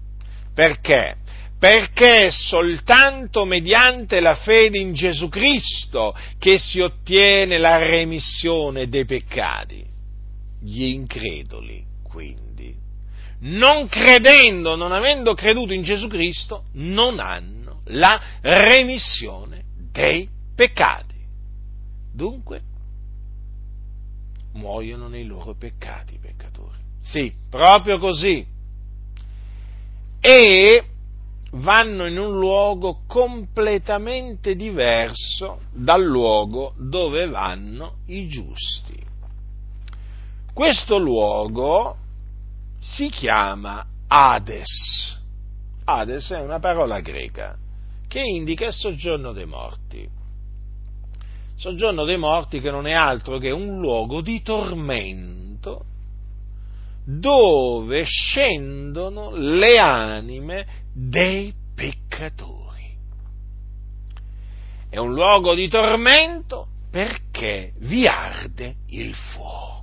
Perché? 0.54 1.17
Perché 1.58 2.28
è 2.28 2.32
soltanto 2.32 3.46
mediante 3.46 4.20
la 4.20 4.36
fede 4.36 4.78
in 4.78 4.94
Gesù 4.94 5.30
Cristo 5.30 6.15
che 6.38 6.60
si 6.60 6.80
ottiene 6.80 7.58
la 7.58 7.78
remissione 7.78 8.88
dei 8.88 9.06
peccati. 9.06 9.84
Gli 10.62 10.84
increduli, 10.84 11.84
quindi, 12.04 12.76
non 13.39 13.88
credendo, 13.88 14.76
non 14.76 14.91
avendo 14.91 15.34
creduto 15.34 15.74
in 15.74 15.84
Gesù 15.84 16.08
Cristo, 16.08 16.65
non 16.74 17.20
hanno 17.20 17.82
la 17.86 18.22
remissione 18.41 19.63
dei 19.91 20.28
peccati. 20.56 21.15
Dunque, 22.13 22.62
muoiono 24.54 25.08
nei 25.08 25.26
loro 25.26 25.56
peccati 25.56 26.15
i 26.15 26.20
peccatori. 26.20 26.78
Sì, 27.02 27.32
proprio 27.50 28.00
così. 28.00 28.46
E 30.20 30.84
vanno 31.56 32.06
in 32.06 32.18
un 32.18 32.38
luogo 32.38 33.02
completamente 33.08 34.56
diverso 34.56 35.62
dal 35.72 36.04
luogo 36.04 36.74
dove 36.78 37.28
vanno 37.28 37.98
i 38.08 38.28
giusti. 38.28 39.02
Questo 40.54 40.98
luogo 40.98 41.98
si 42.80 43.10
chiama 43.10 43.86
Hades. 44.08 45.20
Hades 45.86 46.32
è 46.32 46.39
una 46.39 46.60
parola 46.60 47.00
greca 47.00 47.58
che 48.08 48.22
indica 48.22 48.68
il 48.68 48.74
soggiorno 48.74 49.32
dei 49.32 49.46
morti. 49.46 50.08
Soggiorno 51.58 52.04
dei 52.04 52.18
morti 52.18 52.60
che 52.60 52.72
non 52.72 52.86
è 52.86 52.91
altro 52.91 53.38
che 53.38 53.52
un 53.52 53.80
luogo 53.80 54.22
di 54.22 54.41
tormento 54.41 55.86
dove 57.06 58.04
scendono 58.04 59.32
le 59.36 59.78
anime 59.78 60.85
dei 60.95 61.53
peccatori. 61.75 62.63
È 64.89 64.97
un 64.97 65.13
luogo 65.13 65.53
di 65.53 65.67
tormento 65.67 66.67
perché 66.89 67.73
vi 67.79 68.08
arde 68.08 68.77
il 68.88 69.13
fuoco. 69.13 69.73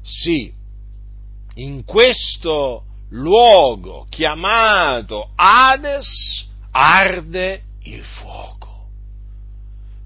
Sì, 0.00 0.54
in 1.54 1.84
questo 1.84 2.84
luogo 3.08 4.06
chiamato 4.08 5.32
Hades 5.34 6.46
arde 6.70 7.64
il 7.82 8.04
fuoco. 8.04 8.57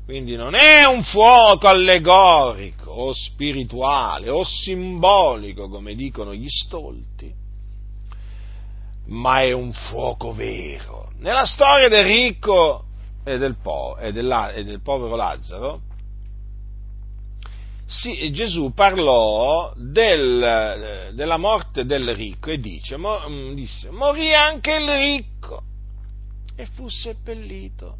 Quindi 0.04 0.34
non 0.36 0.54
è 0.54 0.84
un 0.84 1.04
fuoco 1.04 1.68
allegorico 1.68 2.90
o 2.90 3.12
spirituale 3.12 4.28
o 4.28 4.42
simbolico, 4.42 5.68
come 5.68 5.94
dicono 5.94 6.34
gli 6.34 6.48
stolti, 6.48 7.32
ma 9.06 9.42
è 9.42 9.52
un 9.52 9.72
fuoco 9.72 10.32
vero. 10.32 11.12
Nella 11.18 11.46
storia 11.46 11.88
del 11.88 12.04
ricco 12.04 12.84
e 13.24 13.38
del, 13.38 13.56
po- 13.62 13.96
e 13.96 14.12
della- 14.12 14.52
e 14.52 14.64
del 14.64 14.80
povero 14.80 15.14
Lazzaro, 15.14 15.80
sì, 17.86 18.32
Gesù 18.32 18.72
parlò 18.74 19.72
del, 19.76 21.12
della 21.14 21.36
morte 21.36 21.84
del 21.84 22.12
ricco 22.14 22.50
e 22.50 22.58
dice, 22.58 22.96
mo, 22.96 23.18
mm, 23.28 23.54
disse, 23.54 23.90
morì 23.90 24.34
anche 24.34 24.72
il 24.72 24.90
ricco 24.96 25.62
e 26.56 26.66
fu 26.66 26.88
seppellito. 26.88 27.98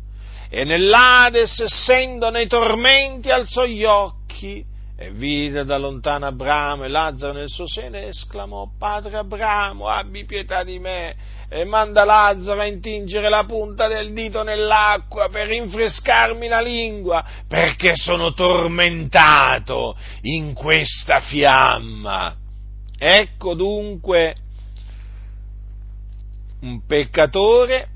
E 0.55 0.65
nell'Ades, 0.65 1.61
essendo 1.61 2.29
nei 2.29 2.47
tormenti, 2.47 3.31
alzò 3.31 3.65
gli 3.65 3.85
occhi 3.85 4.63
e 4.99 5.11
vide 5.11 5.65
da 5.65 5.79
lontano 5.79 6.27
Abramo 6.27 6.85
e 6.85 6.89
Lazzaro 6.89 7.33
nel 7.33 7.49
suo 7.49 7.67
seno 7.67 7.97
e 7.97 8.09
esclamò, 8.09 8.69
Padre 8.79 9.17
Abramo, 9.17 9.89
abbi 9.89 10.27
pietà 10.27 10.63
di 10.63 10.79
me 10.79 11.17
e 11.49 11.65
manda 11.65 12.05
Lazzaro 12.05 12.61
a 12.61 12.67
intingere 12.67 13.31
la 13.31 13.45
punta 13.45 13.89
del 13.89 14.13
dito 14.13 14.43
nell'acqua 14.43 15.31
per 15.31 15.47
rinfrescarmi 15.49 16.47
la 16.49 16.61
lingua, 16.61 17.25
perché 17.49 17.97
sono 17.97 18.35
tormentato 18.35 19.97
in 20.21 20.53
questa 20.53 21.21
fiamma. 21.21 22.37
Ecco 22.99 23.55
dunque 23.55 24.35
un 26.61 26.85
peccatore 26.87 27.92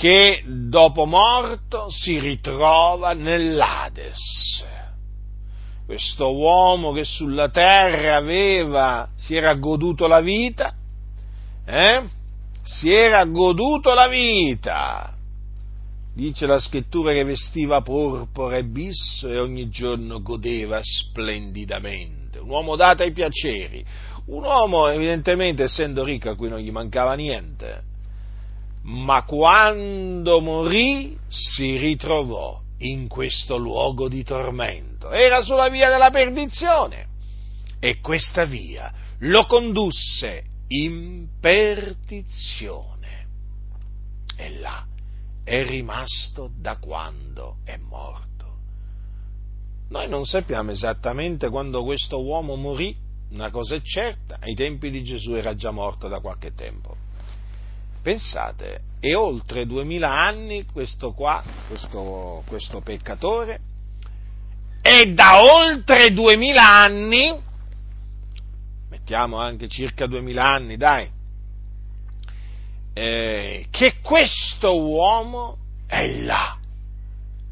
che 0.00 0.42
dopo 0.46 1.04
morto 1.04 1.90
si 1.90 2.18
ritrova 2.18 3.12
nell'Ades. 3.12 4.64
Questo 5.84 6.34
uomo 6.34 6.92
che 6.92 7.04
sulla 7.04 7.50
terra 7.50 8.16
aveva, 8.16 9.10
si 9.16 9.34
era 9.34 9.52
goduto 9.56 10.06
la 10.06 10.22
vita, 10.22 10.74
eh? 11.66 12.02
si 12.62 12.90
era 12.90 13.26
goduto 13.26 13.92
la 13.92 14.08
vita. 14.08 15.14
Dice 16.14 16.46
la 16.46 16.58
scrittura 16.58 17.12
che 17.12 17.24
vestiva 17.24 17.82
porpora 17.82 18.56
e 18.56 18.64
bisso 18.64 19.28
e 19.28 19.38
ogni 19.38 19.68
giorno 19.68 20.22
godeva 20.22 20.80
splendidamente. 20.82 22.38
Un 22.38 22.48
uomo 22.48 22.74
dato 22.74 23.02
ai 23.02 23.12
piaceri, 23.12 23.84
un 24.28 24.44
uomo 24.44 24.88
evidentemente 24.88 25.64
essendo 25.64 26.02
ricco 26.02 26.30
a 26.30 26.36
cui 26.36 26.48
non 26.48 26.60
gli 26.60 26.70
mancava 26.70 27.12
niente. 27.12 27.89
Ma 28.82 29.22
quando 29.24 30.40
morì 30.40 31.16
si 31.28 31.76
ritrovò 31.76 32.60
in 32.78 33.08
questo 33.08 33.56
luogo 33.56 34.08
di 34.08 34.24
tormento. 34.24 35.10
Era 35.10 35.42
sulla 35.42 35.68
via 35.68 35.88
della 35.88 36.10
perdizione 36.10 37.08
e 37.78 38.00
questa 38.00 38.44
via 38.44 38.92
lo 39.20 39.46
condusse 39.46 40.44
in 40.68 41.26
perdizione. 41.40 42.98
E 44.36 44.58
là 44.58 44.86
è 45.44 45.64
rimasto 45.64 46.50
da 46.56 46.76
quando 46.76 47.56
è 47.64 47.76
morto. 47.76 48.28
Noi 49.88 50.08
non 50.08 50.24
sappiamo 50.24 50.70
esattamente 50.70 51.48
quando 51.48 51.82
questo 51.82 52.22
uomo 52.22 52.54
morì, 52.54 52.96
una 53.30 53.50
cosa 53.50 53.74
è 53.74 53.80
certa, 53.82 54.38
ai 54.40 54.54
tempi 54.54 54.90
di 54.90 55.02
Gesù 55.02 55.32
era 55.32 55.54
già 55.56 55.70
morto 55.72 56.08
da 56.08 56.20
qualche 56.20 56.54
tempo. 56.54 56.96
Pensate, 58.02 58.80
è 59.00 59.14
oltre 59.14 59.66
duemila 59.66 60.10
anni 60.10 60.64
questo 60.64 61.12
qua, 61.12 61.42
questo, 61.68 62.42
questo 62.46 62.80
peccatore, 62.80 63.60
e 64.82 65.12
da 65.12 65.42
oltre 65.42 66.12
duemila 66.12 66.66
anni 66.72 67.48
mettiamo 68.88 69.38
anche 69.38 69.68
circa 69.68 70.06
duemila 70.06 70.42
anni, 70.42 70.76
dai, 70.76 71.10
eh, 72.92 73.66
che 73.70 73.96
questo 74.00 74.80
uomo 74.80 75.56
è 75.86 76.06
là, 76.06 76.56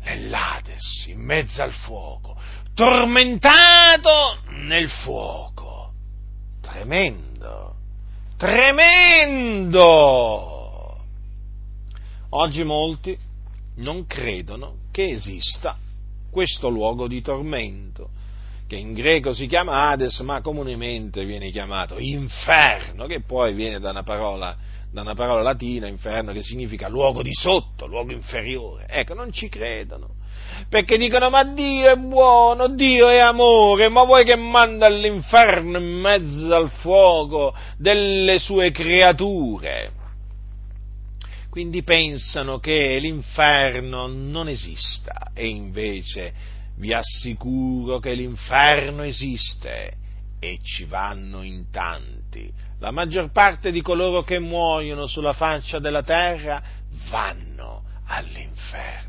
nell'Ades, 0.02 1.06
in 1.08 1.20
mezzo 1.20 1.62
al 1.62 1.72
fuoco, 1.72 2.40
tormentato 2.74 4.42
nel 4.50 4.88
fuoco. 4.88 5.92
Tremendo, 6.60 7.67
tremendo. 8.38 9.76
Oggi 12.30 12.62
molti 12.62 13.18
non 13.76 14.06
credono 14.06 14.76
che 14.90 15.10
esista 15.10 15.76
questo 16.30 16.68
luogo 16.68 17.08
di 17.08 17.20
tormento, 17.20 18.10
che 18.66 18.76
in 18.76 18.94
greco 18.94 19.32
si 19.32 19.46
chiama 19.46 19.88
Hades, 19.88 20.20
ma 20.20 20.40
comunemente 20.40 21.24
viene 21.24 21.50
chiamato 21.50 21.98
inferno, 21.98 23.06
che 23.06 23.22
poi 23.22 23.54
viene 23.54 23.80
da 23.80 23.90
una 23.90 24.04
parola, 24.04 24.56
da 24.90 25.00
una 25.00 25.14
parola 25.14 25.42
latina, 25.42 25.88
inferno, 25.88 26.32
che 26.32 26.42
significa 26.42 26.88
luogo 26.88 27.22
di 27.22 27.32
sotto, 27.32 27.86
luogo 27.86 28.12
inferiore. 28.12 28.86
Ecco, 28.88 29.14
non 29.14 29.32
ci 29.32 29.48
credono. 29.48 30.17
Perché 30.68 30.98
dicono 30.98 31.30
ma 31.30 31.44
Dio 31.44 31.90
è 31.90 31.96
buono, 31.96 32.68
Dio 32.68 33.08
è 33.08 33.18
amore, 33.18 33.88
ma 33.88 34.04
vuoi 34.04 34.24
che 34.24 34.36
manda 34.36 34.86
all'inferno 34.86 35.78
in 35.78 36.00
mezzo 36.00 36.54
al 36.54 36.70
fuoco 36.70 37.54
delle 37.76 38.38
sue 38.38 38.70
creature? 38.70 39.92
Quindi 41.50 41.82
pensano 41.82 42.58
che 42.58 42.98
l'inferno 43.00 44.06
non 44.06 44.48
esista 44.48 45.30
e 45.34 45.48
invece 45.48 46.32
vi 46.76 46.92
assicuro 46.92 47.98
che 47.98 48.12
l'inferno 48.12 49.02
esiste 49.02 49.96
e 50.38 50.60
ci 50.62 50.84
vanno 50.84 51.42
in 51.42 51.70
tanti. 51.70 52.52
La 52.78 52.92
maggior 52.92 53.32
parte 53.32 53.72
di 53.72 53.82
coloro 53.82 54.22
che 54.22 54.38
muoiono 54.38 55.06
sulla 55.06 55.32
faccia 55.32 55.80
della 55.80 56.02
terra 56.02 56.62
vanno 57.10 57.82
all'inferno 58.04 59.07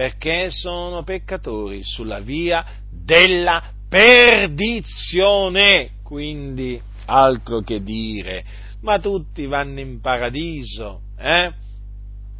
perché 0.00 0.50
sono 0.50 1.02
peccatori 1.02 1.84
sulla 1.84 2.20
via 2.20 2.64
della 2.90 3.62
perdizione. 3.86 5.90
Quindi, 6.02 6.80
altro 7.04 7.60
che 7.60 7.82
dire, 7.82 8.42
ma 8.80 8.98
tutti 8.98 9.44
vanno 9.44 9.78
in 9.78 10.00
paradiso, 10.00 11.02
eh? 11.18 11.52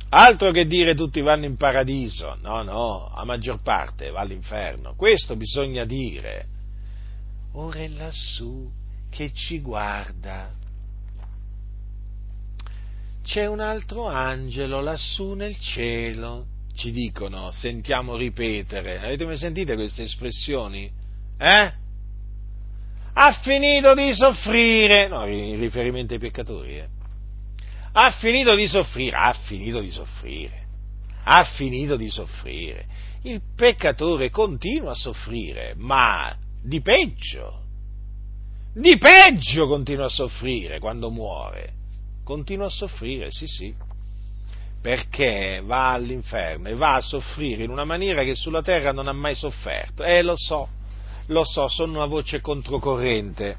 Altro 0.09 0.53
che 0.53 0.67
dire 0.67 0.95
tutti 0.95 1.21
vanno 1.21 1.45
in 1.45 1.57
paradiso, 1.57 2.39
no, 2.41 2.63
no, 2.63 3.13
la 3.15 3.25
maggior 3.25 3.61
parte 3.61 4.09
va 4.09 4.21
all'inferno. 4.21 4.95
Questo 4.97 5.37
bisogna 5.37 5.85
dire. 5.85 6.47
Ora 7.53 7.81
è 7.81 7.89
lassù 7.89 8.71
che 9.11 9.35
ci 9.35 9.61
guarda. 9.61 10.51
C'è 13.23 13.45
un 13.45 13.61
altro 13.61 14.07
angelo 14.07 14.81
lassù 14.81 15.35
nel 15.35 15.59
cielo 15.59 16.57
ci 16.81 16.93
dicono, 16.93 17.51
sentiamo 17.53 18.16
ripetere. 18.16 18.99
Avete 18.99 19.26
mai 19.26 19.37
sentite 19.37 19.74
queste 19.74 20.05
espressioni? 20.05 20.91
Eh? 21.39 21.72
Ha 23.12 23.33
finito 23.43 23.93
di 23.95 24.14
soffrire, 24.14 25.07
no, 25.09 25.26
in 25.26 25.61
riferimento 25.61 26.14
ai 26.14 26.18
peccatori, 26.18 26.78
eh? 26.78 26.89
Ha 27.93 28.11
finito 28.12 28.55
di 28.55 28.66
soffrire, 28.66 29.14
ha 29.14 29.33
finito 29.45 29.81
di 29.81 29.91
soffrire, 29.91 30.62
ha 31.24 31.45
finito 31.45 31.97
di 31.97 32.09
soffrire. 32.09 32.87
Il 33.24 33.43
peccatore 33.55 34.31
continua 34.31 34.93
a 34.93 34.95
soffrire, 34.95 35.74
ma 35.76 36.35
di 36.62 36.81
peggio, 36.81 37.64
di 38.72 38.97
peggio 38.97 39.66
continua 39.66 40.07
a 40.07 40.09
soffrire 40.11 40.78
quando 40.78 41.11
muore. 41.11 41.74
Continua 42.24 42.66
a 42.66 42.70
soffrire, 42.70 43.31
sì, 43.31 43.47
sì 43.47 43.74
perché 44.81 45.61
va 45.62 45.93
all'inferno 45.93 46.68
e 46.68 46.74
va 46.74 46.95
a 46.95 47.01
soffrire 47.01 47.64
in 47.64 47.70
una 47.70 47.85
maniera 47.85 48.22
che 48.24 48.35
sulla 48.35 48.62
terra 48.62 48.93
non 48.93 49.09
ha 49.09 49.12
mai 49.12 49.35
sofferto. 49.35 50.03
Eh, 50.03 50.22
lo 50.22 50.35
so, 50.37 50.68
lo 51.26 51.45
so, 51.45 51.68
sono 51.68 51.97
una 51.97 52.07
voce 52.07 52.41
controcorrente, 52.41 53.59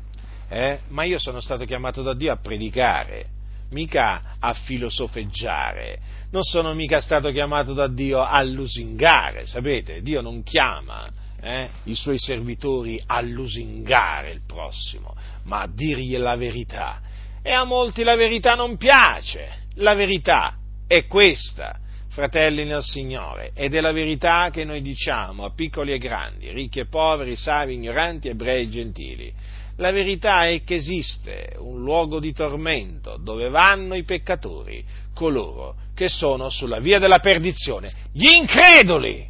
eh? 0.49 0.80
ma 0.89 1.03
io 1.03 1.19
sono 1.19 1.39
stato 1.39 1.65
chiamato 1.65 2.01
da 2.01 2.13
Dio 2.13 2.32
a 2.32 2.38
predicare, 2.38 3.28
mica 3.69 4.36
a 4.39 4.53
filosofeggiare, 4.53 5.99
non 6.32 6.41
sono 6.43 6.74
mica 6.74 7.01
stato 7.01 7.30
chiamato 7.32 7.74
da 7.74 7.88
Dio 7.88 8.22
a 8.22 8.41
lusingare, 8.41 9.45
sapete? 9.45 10.01
Dio 10.01 10.22
non 10.22 10.41
chiama 10.43 11.07
eh, 11.39 11.69
i 11.84 11.95
suoi 11.95 12.17
servitori 12.17 13.01
a 13.05 13.22
lusingare 13.22 14.32
il 14.32 14.41
prossimo, 14.45 15.15
ma 15.45 15.61
a 15.61 15.69
dirgli 15.72 16.17
la 16.17 16.36
verità. 16.36 17.01
E 17.43 17.51
a 17.51 17.63
molti 17.63 18.03
la 18.03 18.15
verità 18.15 18.55
non 18.55 18.78
piace, 18.78 19.65
la 19.76 19.93
verità 19.93 20.55
è 20.92 21.08
questa, 21.08 21.80
fratelli 22.10 22.66
nel 22.66 22.84
Signore, 22.84 23.52
ed 23.54 23.74
è 23.74 23.80
la 23.80 23.94
verità 23.94 24.50
che 24.52 24.66
noi 24.66 24.82
diciamo 24.82 25.46
a 25.46 25.54
piccoli 25.54 25.94
e 25.94 25.98
grandi, 25.98 26.52
ricchi 26.52 26.80
e 26.80 26.88
poveri, 26.88 27.38
savi, 27.38 27.76
ignoranti, 27.76 28.28
ebrei 28.28 28.66
e 28.66 28.70
gentili. 28.70 29.34
La 29.78 29.92
verità 29.92 30.48
è 30.48 30.66
che 30.66 30.76
esiste 30.76 31.56
un 31.60 31.82
luogo 31.82 32.20
di 32.20 32.34
tormento 32.34 33.16
dove 33.16 33.48
vanno 33.48 33.96
i 33.96 34.04
peccatori, 34.04 34.84
coloro 35.14 35.76
che 35.96 36.10
sono 36.10 36.50
sulla 36.50 36.80
via 36.80 37.00
della 37.00 37.20
perdizione, 37.20 37.94
gli 38.12 38.28
increduli. 38.28 39.30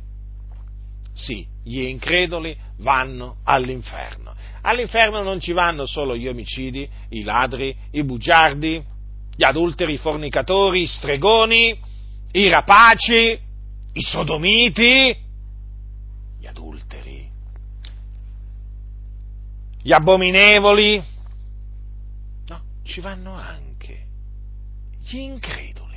Sì, 1.14 1.46
gli 1.64 1.82
increduli 1.82 2.58
vanno 2.80 3.38
all'inferno. 3.44 4.34
All'inferno 4.64 5.22
non 5.22 5.40
ci 5.40 5.52
vanno 5.52 5.86
solo 5.86 6.18
gli 6.18 6.28
omicidi, 6.28 6.90
i 7.10 7.22
ladri, 7.22 7.76
i 7.92 8.04
bugiardi, 8.04 8.84
gli 9.36 9.44
adulteri, 9.44 9.94
i 9.94 9.98
fornicatori, 9.98 10.84
i 10.84 10.88
stregoni, 10.88 11.80
i 12.34 12.48
rapaci, 12.50 13.40
i 13.94 14.02
sodomiti, 14.02 15.16
gli 16.40 16.46
adulteri, 16.46 17.30
gli 19.82 19.92
abominevoli, 19.92 21.04
no, 22.48 22.62
ci 22.84 23.02
vanno 23.02 23.34
anche 23.34 24.06
gli 25.02 25.18
increduli. 25.18 25.90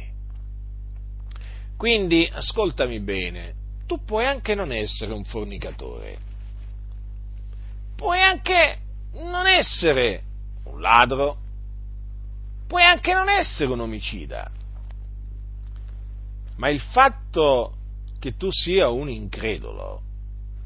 Quindi, 1.77 2.29
ascoltami 2.33 3.01
bene, 3.01 3.55
tu 3.87 4.03
puoi 4.05 4.27
anche 4.27 4.55
non 4.55 4.73
essere 4.73 5.13
un 5.13 5.25
fornicatore, 5.25 6.19
puoi 7.95 8.23
anche 8.23 8.79
non 9.13 9.47
essere 9.47 10.23
un 10.65 10.81
ladro, 10.81 11.39
puoi 12.75 12.83
anche 12.83 13.13
non 13.13 13.29
essere 13.29 13.71
un 13.71 13.79
omicida, 13.79 14.51
ma 16.57 16.69
il 16.71 16.81
fatto 16.81 17.73
che 18.19 18.37
tu 18.37 18.51
sia 18.51 18.89
un 18.89 19.09
incredulo, 19.09 20.03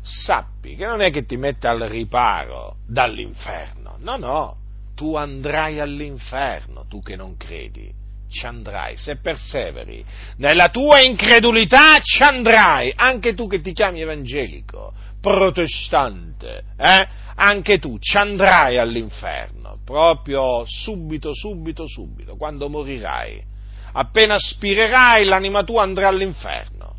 sappi 0.01 0.75
che 0.75 0.87
non 0.87 1.03
è 1.03 1.11
che 1.11 1.27
ti 1.27 1.37
metta 1.37 1.69
al 1.69 1.81
riparo 1.81 2.77
dall'inferno, 2.87 3.97
no, 3.99 4.17
no, 4.17 4.57
tu 4.95 5.17
andrai 5.17 5.81
all'inferno, 5.81 6.87
tu 6.89 7.03
che 7.03 7.15
non 7.15 7.37
credi, 7.37 7.93
ci 8.31 8.47
andrai, 8.47 8.97
se 8.97 9.17
perseveri 9.17 10.03
nella 10.37 10.71
tua 10.71 11.03
incredulità 11.03 12.01
ci 12.01 12.23
andrai, 12.23 12.91
anche 12.97 13.35
tu 13.35 13.47
che 13.47 13.61
ti 13.61 13.75
chiami 13.75 14.01
evangelico, 14.01 14.95
protestante, 15.29 16.65
eh? 16.77 17.07
anche 17.35 17.79
tu 17.79 17.99
ci 18.01 18.17
andrai 18.17 18.79
all'inferno, 18.79 19.79
proprio 19.85 20.65
subito, 20.67 21.35
subito, 21.35 21.87
subito, 21.87 22.37
quando 22.37 22.69
morirai. 22.69 23.45
Appena 23.93 24.35
aspirerai, 24.35 25.25
l'anima 25.25 25.63
tua 25.65 25.83
andrà 25.83 26.09
all'inferno. 26.09 26.97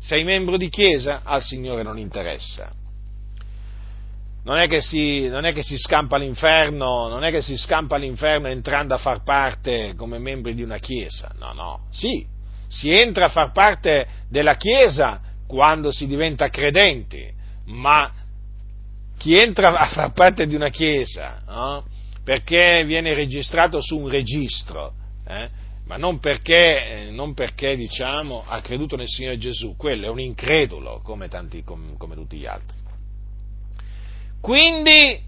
Sei 0.00 0.24
membro 0.24 0.56
di 0.56 0.68
chiesa? 0.68 1.20
Al 1.22 1.42
Signore 1.42 1.82
non 1.82 1.98
interessa. 1.98 2.70
Non 4.44 4.58
è, 4.58 4.80
si, 4.80 5.26
non 5.26 5.44
è, 5.44 5.52
che 5.52 5.62
si, 5.62 5.76
scampa 5.76 6.16
l'inferno, 6.18 7.08
non 7.08 7.24
è 7.24 7.30
che 7.32 7.42
si 7.42 7.56
scampa 7.56 7.96
l'inferno 7.96 8.46
entrando 8.46 8.94
a 8.94 8.98
far 8.98 9.24
parte 9.24 9.94
come 9.96 10.18
membri 10.18 10.54
di 10.54 10.62
una 10.62 10.78
chiesa, 10.78 11.34
no, 11.36 11.52
no, 11.52 11.86
sì, 11.90 12.24
si 12.68 12.92
entra 12.92 13.24
a 13.24 13.28
far 13.28 13.50
parte 13.50 14.06
della 14.28 14.54
chiesa 14.54 15.20
quando 15.48 15.90
si 15.90 16.06
diventa 16.06 16.48
credenti, 16.48 17.28
ma 17.66 18.12
chi 19.16 19.36
entra 19.36 19.74
a 19.76 19.86
far 19.86 20.12
parte 20.12 20.46
di 20.46 20.54
una 20.54 20.68
chiesa 20.68 21.42
no? 21.46 21.84
perché 22.26 22.84
viene 22.84 23.14
registrato 23.14 23.80
su 23.80 23.98
un 23.98 24.08
registro, 24.08 24.92
eh? 25.26 25.48
ma 25.84 25.96
non 25.96 26.18
perché, 26.18 27.06
eh, 27.06 27.10
non 27.10 27.34
perché 27.34 27.76
diciamo, 27.76 28.42
ha 28.44 28.60
creduto 28.60 28.96
nel 28.96 29.06
Signore 29.06 29.38
Gesù, 29.38 29.76
quello 29.76 30.06
è 30.06 30.08
un 30.08 30.18
incredulo 30.18 31.00
come, 31.04 31.28
tanti, 31.28 31.62
come, 31.62 31.94
come 31.96 32.16
tutti 32.16 32.36
gli 32.36 32.46
altri. 32.46 32.76
Quindi 34.40 35.20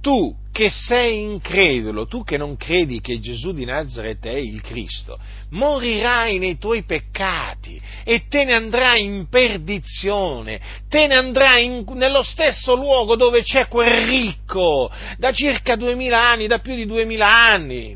tu 0.00 0.36
che 0.56 0.70
sei 0.70 1.20
incredulo, 1.20 2.06
tu 2.06 2.24
che 2.24 2.38
non 2.38 2.56
credi 2.56 3.02
che 3.02 3.20
Gesù 3.20 3.52
di 3.52 3.66
Nazareth 3.66 4.24
è 4.24 4.38
il 4.38 4.62
Cristo, 4.62 5.18
morirai 5.50 6.38
nei 6.38 6.56
tuoi 6.56 6.82
peccati 6.84 7.78
e 8.02 8.26
te 8.26 8.44
ne 8.44 8.54
andrai 8.54 9.04
in 9.04 9.28
perdizione, 9.28 10.58
te 10.88 11.08
ne 11.08 11.14
andrai 11.14 11.66
in, 11.66 11.84
nello 11.96 12.22
stesso 12.22 12.74
luogo 12.74 13.16
dove 13.16 13.42
c'è 13.42 13.68
quel 13.68 14.06
ricco 14.06 14.90
da 15.18 15.30
circa 15.30 15.76
duemila 15.76 16.26
anni, 16.26 16.46
da 16.46 16.60
più 16.60 16.74
di 16.74 16.86
duemila 16.86 17.30
anni, 17.30 17.94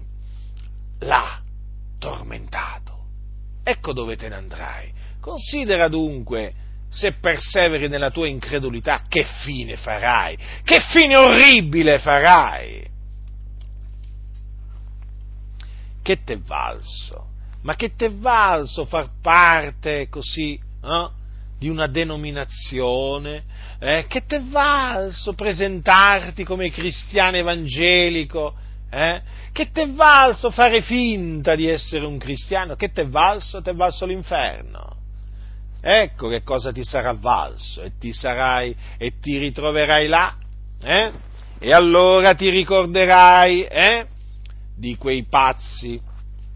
là, 0.98 1.40
tormentato. 1.98 3.04
Ecco 3.64 3.94
dove 3.94 4.16
te 4.16 4.28
ne 4.28 4.34
andrai. 4.34 4.92
Considera 5.18 5.88
dunque 5.88 6.52
se 6.90 7.12
perseveri 7.12 7.88
nella 7.88 8.10
tua 8.10 8.26
incredulità, 8.26 9.04
che 9.08 9.24
fine 9.42 9.76
farai? 9.76 10.36
Che 10.64 10.80
fine 10.90 11.16
orribile 11.16 12.00
farai? 12.00 12.88
Che 16.02 16.24
t'è 16.24 16.38
valso? 16.38 17.28
Ma 17.62 17.76
che 17.76 17.94
t'è 17.94 18.10
valso 18.10 18.86
far 18.86 19.10
parte 19.22 20.08
così 20.08 20.54
eh, 20.54 21.08
di 21.58 21.68
una 21.68 21.86
denominazione? 21.86 23.44
Eh? 23.78 24.06
Che 24.08 24.24
t'è 24.24 24.42
valso 24.42 25.34
presentarti 25.34 26.42
come 26.42 26.70
cristiano 26.70 27.36
evangelico? 27.36 28.56
Eh? 28.90 29.22
Che 29.52 29.70
t'è 29.70 29.88
valso 29.90 30.50
fare 30.50 30.82
finta 30.82 31.54
di 31.54 31.68
essere 31.68 32.04
un 32.04 32.18
cristiano? 32.18 32.74
Che 32.74 32.90
t'è 32.90 33.06
valso? 33.06 33.62
T'è 33.62 33.74
valso 33.74 34.06
l'inferno 34.06 34.99
ecco 35.80 36.28
che 36.28 36.42
cosa 36.42 36.72
ti 36.72 36.84
sarà 36.84 37.12
valso 37.12 37.82
e 37.82 37.92
ti, 37.98 38.12
sarai, 38.12 38.74
e 38.98 39.18
ti 39.20 39.38
ritroverai 39.38 40.06
là, 40.06 40.36
eh? 40.82 41.12
e 41.58 41.72
allora 41.72 42.34
ti 42.34 42.48
ricorderai 42.48 43.64
eh? 43.64 44.06
di 44.76 44.96
quei 44.96 45.24
pazzi, 45.24 46.00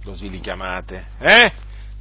così 0.03 0.31
li 0.31 0.41
chiamate, 0.41 1.07
eh? 1.19 1.53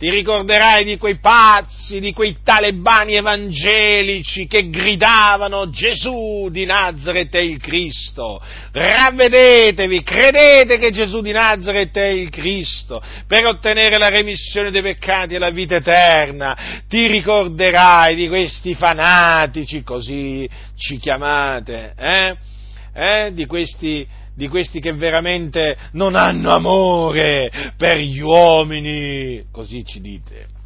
Ti 0.03 0.09
ricorderai 0.09 0.83
di 0.83 0.97
quei 0.97 1.17
pazzi, 1.17 2.01
di 2.01 2.11
quei 2.11 2.39
talebani 2.43 3.13
evangelici 3.13 4.47
che 4.47 4.69
gridavano 4.69 5.69
Gesù 5.69 6.49
di 6.51 6.65
Nazareth 6.65 7.33
è 7.33 7.39
il 7.39 7.57
Cristo. 7.57 8.41
Ravvedetevi, 8.73 10.03
credete 10.03 10.77
che 10.77 10.91
Gesù 10.91 11.21
di 11.21 11.31
Nazareth 11.31 11.95
è 11.95 12.07
il 12.07 12.29
Cristo 12.31 13.01
per 13.25 13.45
ottenere 13.45 13.97
la 13.97 14.09
remissione 14.09 14.71
dei 14.71 14.81
peccati 14.81 15.35
e 15.35 15.39
la 15.39 15.51
vita 15.51 15.75
eterna. 15.75 16.81
Ti 16.89 17.07
ricorderai 17.07 18.13
di 18.13 18.27
questi 18.27 18.75
fanatici, 18.75 19.83
così 19.83 20.49
ci 20.75 20.97
chiamate, 20.97 21.93
eh? 21.97 22.35
Eh? 22.93 23.33
Di 23.33 23.45
questi 23.45 24.05
di 24.35 24.47
questi 24.47 24.79
che 24.79 24.93
veramente 24.93 25.77
non 25.91 26.15
hanno 26.15 26.51
amore 26.51 27.73
per 27.77 27.97
gli 27.97 28.19
uomini, 28.19 29.45
così 29.51 29.83
ci 29.85 29.99
dite 30.01 30.61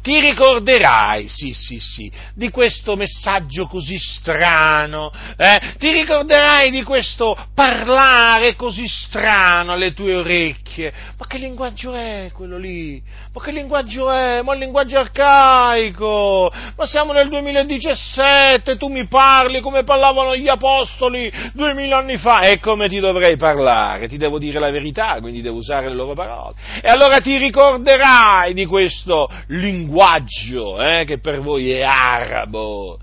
ti 0.00 0.20
ricorderai, 0.20 1.28
sì, 1.28 1.52
sì, 1.52 1.78
sì, 1.80 2.10
di 2.34 2.50
questo 2.50 2.94
messaggio 2.96 3.66
così 3.66 3.98
strano, 3.98 5.12
eh? 5.36 5.74
ti 5.76 5.90
ricorderai 5.90 6.70
di 6.70 6.82
questo 6.82 7.36
parlare 7.52 8.54
così 8.54 8.86
strano 8.86 9.72
alle 9.72 9.92
tue 9.92 10.14
orecchie. 10.14 10.92
Ma 11.18 11.26
che 11.26 11.38
linguaggio 11.38 11.94
è 11.94 12.30
quello 12.32 12.58
lì? 12.58 13.02
Ma 13.32 13.42
che 13.42 13.50
linguaggio 13.50 14.10
è? 14.10 14.40
Ma 14.42 14.54
il 14.54 14.60
linguaggio 14.60 14.98
arcaico! 14.98 16.52
Ma 16.76 16.86
siamo 16.86 17.12
nel 17.12 17.28
2017, 17.28 18.76
tu 18.76 18.88
mi 18.88 19.06
parli 19.08 19.60
come 19.60 19.82
parlavano 19.82 20.36
gli 20.36 20.48
apostoli 20.48 21.30
duemila 21.52 21.98
anni 21.98 22.18
fa, 22.18 22.40
e 22.42 22.60
come 22.60 22.88
ti 22.88 23.00
dovrei 23.00 23.36
parlare? 23.36 24.06
Ti 24.06 24.16
devo 24.16 24.38
dire 24.38 24.60
la 24.60 24.70
verità, 24.70 25.18
quindi 25.20 25.42
devo 25.42 25.56
usare 25.56 25.88
le 25.88 25.94
loro 25.94 26.14
parole. 26.14 26.54
E 26.80 26.88
allora 26.88 27.20
ti 27.20 27.36
ricorderai 27.36 28.54
di 28.54 28.64
questo 28.64 29.28
linguaggio 29.48 29.87
linguaggio 29.88 30.80
eh, 30.82 31.04
che 31.04 31.18
per 31.18 31.40
voi 31.40 31.70
è 31.70 31.82
arabo, 31.82 32.98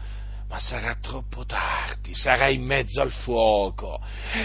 ma 0.48 0.60
sarà 0.60 0.96
troppo 1.02 1.44
tardi, 1.46 2.14
sarai 2.14 2.56
in 2.56 2.64
mezzo 2.64 3.02
al 3.02 3.12
fuoco 3.12 4.00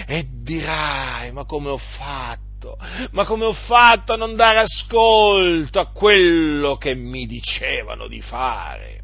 e 0.07 0.25
dirai, 0.27 1.31
ma 1.31 1.45
come 1.45 1.69
ho 1.69 1.77
fatto? 1.77 2.77
Ma 3.11 3.25
come 3.25 3.45
ho 3.45 3.53
fatto 3.53 4.13
a 4.13 4.17
non 4.17 4.35
dare 4.35 4.59
ascolto 4.59 5.79
a 5.79 5.91
quello 5.91 6.77
che 6.77 6.95
mi 6.95 7.25
dicevano 7.25 8.07
di 8.07 8.21
fare? 8.21 8.99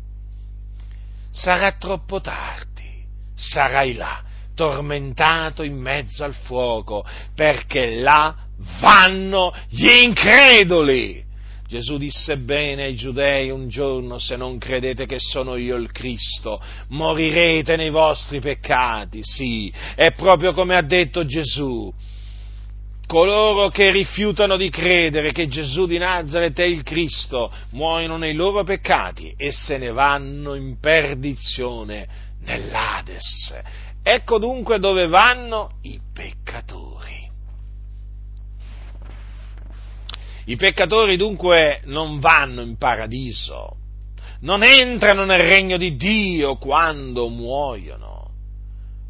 Sarà 1.31 1.73
troppo 1.73 2.19
tardi, 2.19 3.05
sarai 3.35 3.93
là, 3.93 4.23
tormentato 4.55 5.61
in 5.61 5.75
mezzo 5.75 6.23
al 6.23 6.33
fuoco, 6.33 7.05
perché 7.35 7.99
là 7.99 8.35
vanno 8.79 9.53
gli 9.69 9.88
increduli 9.88 11.25
Gesù 11.68 11.97
disse 11.97 12.38
bene 12.38 12.86
ai 12.86 12.95
giudei 12.95 13.49
un 13.49 13.68
giorno, 13.68 14.20
se 14.20 14.38
non 14.38 14.57
credete 14.57 15.05
che 15.05 15.20
sono 15.20 15.57
io 15.57 15.76
il 15.76 15.91
Cristo, 15.91 16.61
morirete 16.89 17.76
nei 17.76 17.89
vostri 17.89 18.39
peccati, 18.39 19.20
sì, 19.22 19.72
è 19.95 20.13
proprio 20.13 20.53
come 20.53 20.78
ha 20.78 20.82
detto 20.82 21.26
Gesù. 21.26 21.93
Coloro 23.05 23.70
che 23.70 23.91
rifiutano 23.91 24.55
di 24.55 24.70
credere 24.70 25.32
che 25.32 25.47
Gesù 25.47 25.86
di 25.86 25.97
Nazareth 25.97 26.59
è 26.59 26.63
il 26.63 26.84
Cristo 26.84 27.51
muoiono 27.72 28.18
nei 28.18 28.34
loro 28.34 28.63
peccati 28.63 29.34
e 29.38 29.51
se 29.51 29.78
ne 29.78 29.91
vanno 29.91 30.55
in 30.55 30.78
perdizione 30.80 32.07
nell'Ades. 32.43 33.53
Ecco 34.03 34.39
dunque 34.39 34.80
dove 34.80 35.07
vanno 35.07 35.80
i 35.84 35.99
peccatori. 36.13 36.96
I 40.49 40.55
peccatori 40.55 41.17
dunque 41.17 41.81
non 41.85 42.19
vanno 42.19 42.61
in 42.61 42.77
paradiso, 42.77 43.75
non 44.41 44.63
entrano 44.63 45.25
nel 45.25 45.41
regno 45.41 45.75
di 45.75 45.97
Dio 45.97 46.55
quando 46.55 47.27
muoiono, 47.27 48.31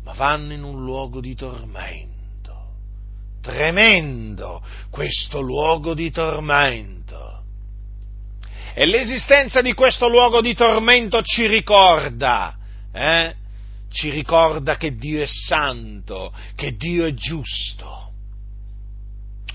ma 0.03 0.13
vanno 0.13 0.53
in 0.53 0.63
un 0.63 0.83
luogo 0.83 1.21
di 1.21 1.35
tormento. 1.35 2.15
Tremendo 3.39 4.63
questo 4.89 5.39
luogo 5.39 5.93
di 5.93 6.09
tormento. 6.09 7.43
E 8.73 8.85
l'esistenza 8.87 9.61
di 9.61 9.73
questo 9.73 10.09
luogo 10.09 10.41
di 10.41 10.55
tormento 10.55 11.21
ci 11.21 11.45
ricorda, 11.45 12.57
eh? 12.91 13.35
ci 13.91 14.09
ricorda 14.09 14.75
che 14.75 14.95
Dio 14.95 15.21
è 15.21 15.27
santo, 15.27 16.33
che 16.55 16.75
Dio 16.75 17.05
è 17.05 17.13
giusto 17.13 18.06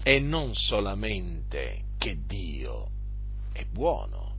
e 0.02 0.18
non 0.18 0.54
solamente 0.54 1.84
che 1.98 2.18
Dio 2.26 2.90
è 3.52 3.64
buono. 3.64 4.34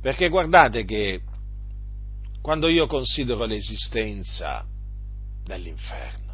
Perché 0.00 0.28
guardate 0.28 0.84
che 0.84 1.22
quando 2.40 2.68
io 2.68 2.86
considero 2.86 3.44
l'esistenza 3.44 4.64
dell'inferno, 5.44 6.26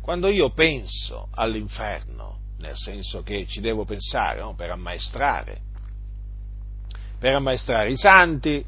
quando 0.00 0.28
io 0.28 0.50
penso 0.50 1.28
all'inferno, 1.30 2.38
nel 2.58 2.76
senso 2.76 3.22
che 3.22 3.46
ci 3.46 3.60
devo 3.60 3.84
pensare 3.84 4.40
no? 4.40 4.54
per 4.54 4.70
ammaestrare, 4.70 5.60
per 7.18 7.34
ammaestrare 7.34 7.90
i 7.90 7.96
santi, 7.96 8.64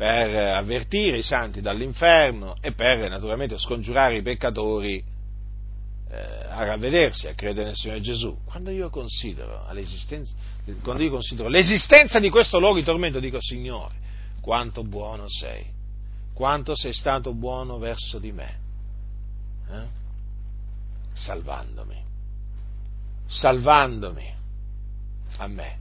per 0.00 0.34
avvertire 0.34 1.18
i 1.18 1.22
santi 1.22 1.60
dall'inferno 1.60 2.56
e 2.62 2.72
per 2.72 3.06
naturalmente 3.10 3.58
scongiurare 3.58 4.16
i 4.16 4.22
peccatori 4.22 4.96
eh, 4.96 6.16
a 6.16 6.64
ravvedersi, 6.64 7.28
a 7.28 7.34
credere 7.34 7.66
nel 7.66 7.76
Signore 7.76 8.00
Gesù. 8.00 8.34
Quando 8.46 8.70
io, 8.70 8.88
quando 8.88 9.10
io 11.02 11.10
considero 11.10 11.48
l'esistenza 11.48 12.18
di 12.18 12.30
questo 12.30 12.58
luogo 12.58 12.78
di 12.78 12.82
tormento, 12.82 13.20
dico 13.20 13.42
Signore, 13.42 13.94
quanto 14.40 14.84
buono 14.84 15.28
sei, 15.28 15.66
quanto 16.32 16.74
sei 16.74 16.94
stato 16.94 17.34
buono 17.34 17.76
verso 17.76 18.18
di 18.18 18.32
me, 18.32 18.58
eh? 19.70 19.84
salvandomi, 21.12 22.02
salvandomi 23.26 24.34
a 25.36 25.46
me, 25.46 25.78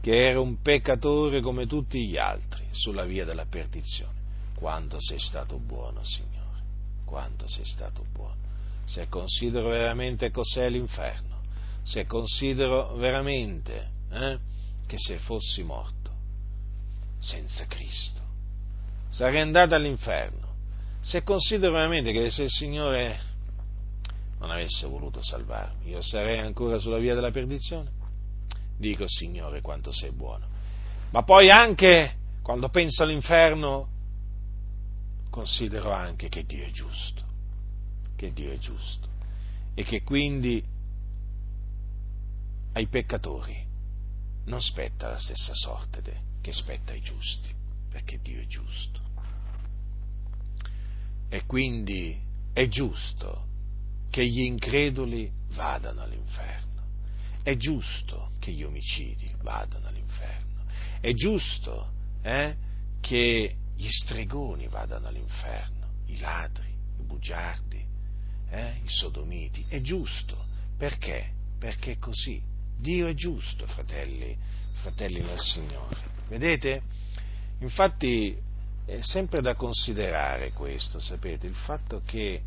che 0.00 0.28
ero 0.28 0.42
un 0.42 0.60
peccatore 0.60 1.40
come 1.40 1.68
tutti 1.68 2.04
gli 2.04 2.16
altri 2.16 2.59
sulla 2.70 3.04
via 3.04 3.24
della 3.24 3.46
perdizione. 3.46 4.18
Quanto 4.54 4.98
sei 5.00 5.18
stato 5.18 5.58
buono, 5.58 6.04
Signore, 6.04 6.62
quanto 7.04 7.48
sei 7.48 7.64
stato 7.64 8.04
buono. 8.12 8.36
Se 8.84 9.08
considero 9.08 9.68
veramente 9.70 10.30
cos'è 10.30 10.68
l'inferno, 10.68 11.42
se 11.82 12.06
considero 12.06 12.94
veramente 12.96 13.90
eh, 14.10 14.38
che 14.86 14.96
se 14.98 15.18
fossi 15.18 15.62
morto 15.62 15.98
senza 17.18 17.66
Cristo 17.66 18.20
sarei 19.08 19.40
andato 19.40 19.74
all'inferno, 19.74 20.54
se 21.00 21.22
considero 21.22 21.72
veramente 21.72 22.12
che 22.12 22.30
se 22.30 22.44
il 22.44 22.50
Signore 22.50 23.20
non 24.38 24.50
avesse 24.50 24.86
voluto 24.86 25.22
salvarmi, 25.22 25.90
io 25.90 26.02
sarei 26.02 26.38
ancora 26.38 26.78
sulla 26.78 26.98
via 26.98 27.14
della 27.14 27.30
perdizione, 27.30 27.90
dico 28.76 29.04
Signore 29.06 29.60
quanto 29.60 29.92
sei 29.92 30.10
buono. 30.10 30.46
Ma 31.10 31.22
poi 31.22 31.50
anche 31.50 32.18
quando 32.50 32.68
penso 32.68 33.04
all'inferno, 33.04 33.88
considero 35.30 35.92
anche 35.92 36.28
che 36.28 36.42
Dio 36.42 36.64
è 36.64 36.70
giusto, 36.72 37.22
che 38.16 38.32
Dio 38.32 38.50
è 38.50 38.58
giusto 38.58 39.08
e 39.74 39.84
che 39.84 40.02
quindi 40.02 40.60
ai 42.72 42.88
peccatori 42.88 43.64
non 44.46 44.60
spetta 44.60 45.10
la 45.10 45.18
stessa 45.20 45.54
sorte 45.54 46.02
che 46.40 46.52
spetta 46.52 46.90
ai 46.90 47.00
giusti, 47.00 47.54
perché 47.88 48.18
Dio 48.20 48.40
è 48.40 48.46
giusto. 48.46 49.00
E 51.28 51.46
quindi 51.46 52.20
è 52.52 52.66
giusto 52.66 53.46
che 54.10 54.26
gli 54.26 54.40
increduli 54.40 55.30
vadano 55.50 56.00
all'inferno, 56.00 56.82
è 57.44 57.56
giusto 57.56 58.32
che 58.40 58.50
gli 58.50 58.64
omicidi 58.64 59.32
vadano 59.40 59.86
all'inferno, 59.86 60.64
è 60.98 61.12
giusto 61.12 61.98
eh, 62.22 62.56
che 63.00 63.56
gli 63.74 63.88
stregoni 63.88 64.68
vadano 64.68 65.08
all'inferno, 65.08 65.88
i 66.06 66.18
ladri, 66.18 66.68
i 66.98 67.02
bugiardi, 67.02 67.84
eh, 68.50 68.80
i 68.82 68.88
sodomiti. 68.88 69.64
È 69.68 69.80
giusto. 69.80 70.36
Perché? 70.76 71.32
Perché 71.58 71.92
è 71.92 71.98
così. 71.98 72.40
Dio 72.78 73.06
è 73.06 73.14
giusto, 73.14 73.66
fratelli, 73.66 74.36
fratelli 74.74 75.20
nel 75.20 75.38
Signore. 75.38 75.96
Vedete? 76.28 76.82
Infatti 77.60 78.36
è 78.86 79.00
sempre 79.02 79.40
da 79.40 79.54
considerare 79.54 80.52
questo, 80.52 80.98
sapete, 80.98 81.46
il 81.46 81.54
fatto 81.54 82.02
che 82.04 82.42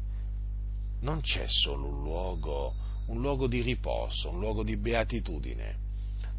non 1.02 1.22
c'è 1.22 1.46
solo 1.48 1.88
un 1.88 2.02
luogo, 2.02 2.74
un 3.08 3.22
luogo 3.22 3.48
di 3.48 3.62
riposo, 3.62 4.30
un 4.30 4.40
luogo 4.40 4.64
di 4.64 4.76
beatitudine 4.76 5.78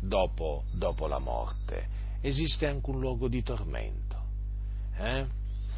dopo, 0.01 0.64
dopo 0.72 1.07
la 1.07 1.18
morte, 1.18 1.89
esiste 2.25 2.66
anche 2.66 2.89
un 2.89 3.01
luogo 3.01 3.29
di 3.29 3.43
tormento. 3.43 4.22
Eh? 4.97 5.27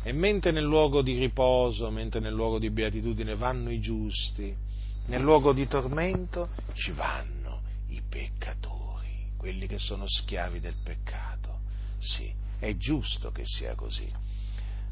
E 0.04 0.12
mentre 0.12 0.52
nel 0.52 0.62
luogo 0.62 1.02
di 1.02 1.18
riposo, 1.18 1.90
mentre 1.90 2.20
nel 2.20 2.32
luogo 2.32 2.60
di 2.60 2.70
beatitudine 2.70 3.34
vanno 3.34 3.70
i 3.70 3.80
giusti, 3.80 4.54
nel 5.06 5.20
luogo 5.20 5.52
di 5.52 5.66
tormento 5.66 6.50
ci 6.74 6.92
vanno 6.92 7.62
i 7.88 8.00
peccatori, 8.08 9.32
quelli 9.36 9.66
che 9.66 9.78
sono 9.78 10.04
schiavi 10.06 10.60
del 10.60 10.76
peccato. 10.84 11.58
Sì, 11.98 12.32
è 12.60 12.76
giusto 12.76 13.32
che 13.32 13.42
sia 13.44 13.74
così. 13.74 14.08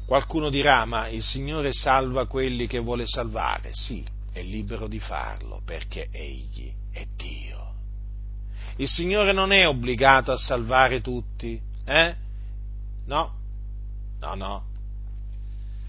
Qualcuno 0.05 0.49
dirà, 0.49 0.83
ma 0.83 1.07
il 1.07 1.23
Signore 1.23 1.71
salva 1.71 2.27
quelli 2.27 2.67
che 2.67 2.79
vuole 2.79 3.07
salvare. 3.07 3.69
Sì, 3.71 4.05
è 4.33 4.41
libero 4.41 4.87
di 4.89 4.99
farlo 4.99 5.61
perché 5.63 6.09
Egli 6.11 6.73
è 6.91 7.05
Dio. 7.15 7.54
Il 8.77 8.87
Signore 8.87 9.31
non 9.31 9.51
è 9.51 9.67
obbligato 9.67 10.31
a 10.31 10.37
salvare 10.37 11.01
tutti, 11.01 11.59
eh? 11.85 12.15
No, 13.05 13.33
no, 14.19 14.35
no. 14.35 14.63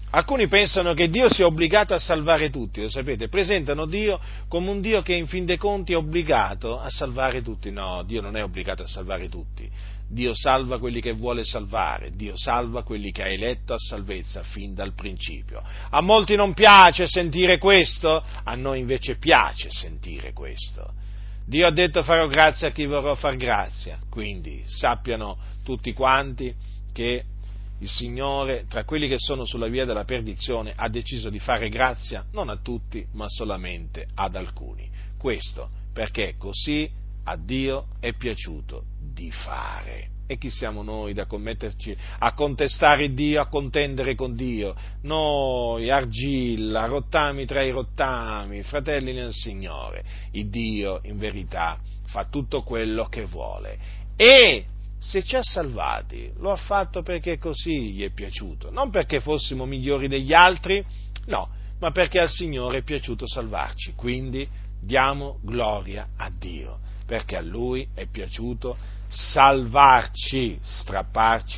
Alcuni 0.09 0.47
pensano 0.47 0.93
che 0.93 1.09
Dio 1.09 1.29
sia 1.29 1.45
obbligato 1.45 1.93
a 1.93 1.99
salvare 1.99 2.49
tutti, 2.49 2.81
lo 2.81 2.89
sapete, 2.89 3.27
presentano 3.27 3.85
Dio 3.85 4.19
come 4.47 4.69
un 4.69 4.79
Dio 4.79 5.01
che 5.01 5.13
in 5.13 5.27
fin 5.27 5.45
dei 5.45 5.57
conti 5.57 5.91
è 5.91 5.97
obbligato 5.97 6.79
a 6.79 6.89
salvare 6.89 7.41
tutti. 7.41 7.71
No, 7.71 8.03
Dio 8.03 8.21
non 8.21 8.37
è 8.37 8.43
obbligato 8.43 8.83
a 8.83 8.87
salvare 8.87 9.27
tutti. 9.27 9.69
Dio 10.09 10.33
salva 10.33 10.79
quelli 10.79 11.01
che 11.01 11.11
vuole 11.11 11.43
salvare, 11.43 12.15
Dio 12.15 12.37
salva 12.37 12.83
quelli 12.83 13.11
che 13.11 13.23
ha 13.23 13.27
eletto 13.27 13.73
a 13.73 13.77
salvezza 13.77 14.41
fin 14.43 14.73
dal 14.73 14.93
principio. 14.93 15.61
A 15.89 15.99
molti 15.99 16.35
non 16.35 16.53
piace 16.53 17.05
sentire 17.07 17.57
questo, 17.57 18.23
a 18.43 18.55
noi 18.55 18.79
invece 18.79 19.17
piace 19.17 19.69
sentire 19.69 20.31
questo. 20.31 20.93
Dio 21.47 21.65
ha 21.65 21.71
detto 21.71 22.03
farò 22.03 22.27
grazia 22.27 22.67
a 22.67 22.71
chi 22.71 22.85
vorrò 22.85 23.15
far 23.15 23.37
grazia, 23.37 23.97
quindi 24.09 24.63
sappiano 24.65 25.37
tutti 25.63 25.93
quanti 25.93 26.53
che 26.91 27.23
il 27.79 27.87
Signore, 27.87 28.65
tra 28.67 28.83
quelli 28.83 29.07
che 29.07 29.17
sono 29.17 29.45
sulla 29.45 29.67
via 29.67 29.85
della 29.85 30.03
perdizione, 30.03 30.73
ha 30.75 30.89
deciso 30.89 31.29
di 31.29 31.39
fare 31.39 31.69
grazia 31.69 32.25
non 32.31 32.49
a 32.49 32.57
tutti, 32.57 33.07
ma 33.13 33.29
solamente 33.29 34.07
ad 34.15 34.35
alcuni. 34.35 34.89
Questo 35.17 35.69
perché 35.93 36.35
così 36.37 36.89
a 37.23 37.37
Dio 37.37 37.87
è 38.01 38.11
piaciuto 38.11 38.83
di 38.99 39.31
fare. 39.31 40.16
E 40.29 40.37
chi 40.37 40.49
siamo 40.49 40.83
noi 40.83 41.13
da 41.13 41.25
commetterci 41.25 41.95
a 42.19 42.33
contestare 42.33 43.13
Dio, 43.13 43.39
a 43.39 43.47
contendere 43.47 44.13
con 44.13 44.35
Dio? 44.35 44.75
Noi, 45.03 45.89
argilla, 45.89 46.85
rottami 46.85 47.45
tra 47.45 47.63
i 47.63 47.71
rottami, 47.71 48.61
fratelli 48.61 49.13
nel 49.13 49.31
Signore. 49.31 50.03
Il 50.31 50.49
Dio, 50.49 50.99
in 51.03 51.17
verità, 51.17 51.79
fa 52.07 52.25
tutto 52.25 52.61
quello 52.63 53.05
che 53.05 53.23
vuole. 53.23 53.79
E 54.17 54.65
se 54.99 55.23
ci 55.23 55.37
ha 55.37 55.43
salvati, 55.43 56.29
lo 56.39 56.51
ha 56.51 56.57
fatto 56.57 57.03
perché 57.03 57.37
così 57.37 57.93
gli 57.93 58.03
è 58.03 58.11
piaciuto, 58.11 58.69
non 58.69 58.89
perché 58.89 59.21
fossimo 59.21 59.65
migliori 59.65 60.09
degli 60.09 60.33
altri, 60.33 60.83
no, 61.27 61.49
ma 61.79 61.91
perché 61.91 62.19
al 62.19 62.29
Signore 62.29 62.79
è 62.79 62.83
piaciuto 62.83 63.25
salvarci. 63.25 63.93
Quindi 63.95 64.45
diamo 64.81 65.39
gloria 65.41 66.09
a 66.17 66.29
Dio, 66.37 66.79
perché 67.05 67.37
a 67.37 67.41
Lui 67.41 67.87
è 67.93 68.07
piaciuto 68.07 68.71
salvarci, 68.71 68.96
strapparci 69.09 70.59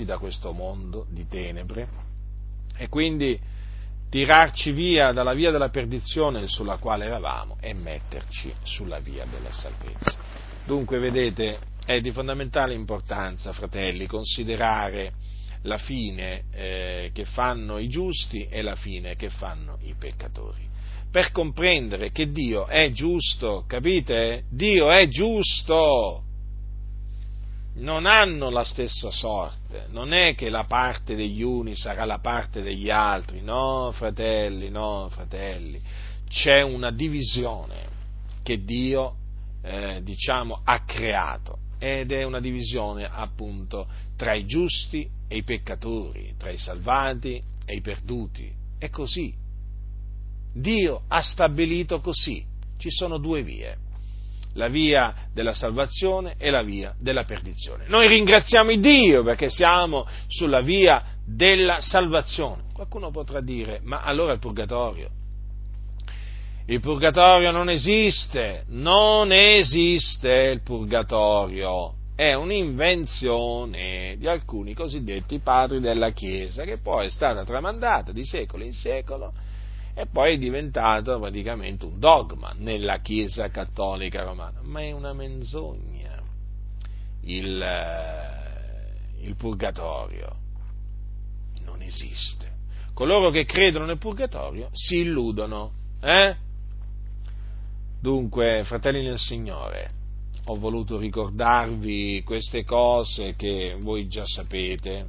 da 0.06 0.18
questo 0.18 0.52
mondo 0.52 1.06
di 1.10 1.28
tenebre 1.28 1.88
e 2.76 2.88
quindi 2.88 3.39
tirarci 4.10 4.72
via 4.72 5.12
dalla 5.12 5.34
via 5.34 5.52
della 5.52 5.70
perdizione 5.70 6.47
sulla 6.47 6.78
quale 6.78 7.06
eravamo 7.06 7.58
e 7.60 7.74
metterci 7.74 8.52
sulla 8.64 9.00
via 9.00 9.26
della 9.26 9.52
salvezza. 9.52 10.18
Dunque, 10.66 11.00
vedete, 11.00 11.60
è 11.86 12.02
di 12.02 12.12
fondamentale 12.12 12.74
importanza, 12.74 13.54
fratelli, 13.54 14.08
considerare 14.08 15.14
la 15.64 15.78
fine 15.78 16.45
eh, 16.52 17.12
che 17.14 17.26
fanno 17.26 17.78
i 17.78 17.89
giusti 17.89 18.47
e 18.47 18.62
la 18.62 18.76
fine 18.76 19.16
che 19.16 19.30
fanno 19.30 19.78
i 19.82 19.93
peccatori. 19.97 20.68
Per 21.12 21.32
comprendere 21.32 22.12
che 22.12 22.32
Dio 22.32 22.68
è 22.68 22.91
giusto, 22.91 23.66
capite? 23.68 24.45
Dio 24.50 24.89
è 24.89 25.08
giusto! 25.08 26.24
Non 27.80 28.06
hanno 28.06 28.50
la 28.50 28.64
stessa 28.64 29.10
sorte, 29.10 29.88
non 29.90 30.14
è 30.14 30.36
che 30.36 30.50
la 30.50 30.66
parte 30.66 31.16
degli 31.16 31.42
uni 31.42 31.76
sarà 31.76 32.06
la 32.06 32.20
parte 32.20 32.62
degli 32.62 32.90
altri, 32.90 33.42
no 33.42 33.92
fratelli, 33.94 34.70
no 34.70 35.08
fratelli, 35.10 35.82
c'è 36.28 36.62
una 36.62 36.92
divisione 36.92 37.88
che 38.44 38.64
Dio 38.64 39.16
eh, 39.62 40.02
diciamo 40.04 40.62
ha 40.64 40.84
creato. 40.84 41.58
Ed 41.82 42.12
è 42.12 42.24
una 42.24 42.42
divisione 42.42 43.10
appunto 43.10 43.88
tra 44.18 44.34
i 44.34 44.46
giusti 44.46 45.10
e 45.30 45.38
i 45.38 45.44
peccatori, 45.44 46.36
tra 46.38 46.50
i 46.50 46.58
salvati 46.58 47.42
e 47.66 47.76
i 47.76 47.82
perduti, 47.82 48.52
è 48.78 48.90
così. 48.90 49.34
Dio 50.54 51.04
ha 51.08 51.22
stabilito 51.22 52.02
così, 52.02 52.44
ci 52.78 52.90
sono 52.90 53.18
due 53.18 53.44
vie 53.44 53.78
la 54.54 54.68
via 54.68 55.14
della 55.34 55.54
salvazione 55.54 56.36
e 56.38 56.50
la 56.50 56.64
via 56.64 56.93
della 57.00 57.24
perdizione. 57.24 57.86
Noi 57.88 58.08
ringraziamo 58.08 58.76
Dio 58.76 59.24
perché 59.24 59.50
siamo 59.50 60.08
sulla 60.28 60.62
via 60.62 61.04
della 61.26 61.82
salvazione. 61.82 62.64
Qualcuno 62.74 63.12
potrà 63.12 63.41
dire, 63.41 63.80
ma 63.84 64.00
allora 64.00 64.34
il 64.34 64.39
purgatorio? 64.39 65.10
Il 66.66 66.80
purgatorio 66.82 67.52
non 67.52 67.70
esiste, 67.70 68.64
non 68.68 69.32
esiste 69.32 70.52
il 70.54 70.62
purgatorio, 70.62 71.95
è 72.16 72.34
un'invenzione 72.34 74.16
di 74.20 74.28
alcuni 74.28 74.74
cosiddetti 74.74 75.39
padri 75.39 75.80
della 75.80 76.12
Chiesa 76.12 76.66
che 76.66 76.78
poi 76.78 77.08
è 77.08 77.10
stata 77.10 77.43
tramandata 77.43 78.12
di 78.12 78.24
secolo 78.24 78.64
in 78.64 78.74
secolo 78.74 79.34
e 79.94 80.06
poi 80.06 80.36
è 80.36 80.38
diventato 80.38 81.20
praticamente 81.20 81.86
un 81.86 82.00
dogma 82.00 82.54
nella 82.58 83.00
Chiesa 83.00 83.50
cattolica 83.50 84.24
romana, 84.24 84.60
ma 84.62 84.82
è 84.82 84.92
una 84.92 85.14
menzogna 85.14 86.10
il, 87.24 87.62
eh, 87.62 89.28
il 89.28 89.36
purgatorio, 89.36 90.36
non 91.64 91.82
esiste. 91.82 92.58
Coloro 92.94 93.30
che 93.30 93.46
credono 93.46 93.86
nel 93.86 93.98
purgatorio 93.98 94.70
si 94.74 94.98
illudono. 94.98 95.72
Eh? 96.02 96.36
Dunque, 98.02 98.64
fratelli 98.66 99.04
nel 99.04 99.18
Signore, 99.18 99.92
ho 100.46 100.56
voluto 100.56 100.98
ricordarvi 100.98 102.24
queste 102.26 102.64
cose 102.64 103.36
che 103.36 103.78
voi 103.80 104.08
già 104.08 104.26
sapete, 104.26 105.08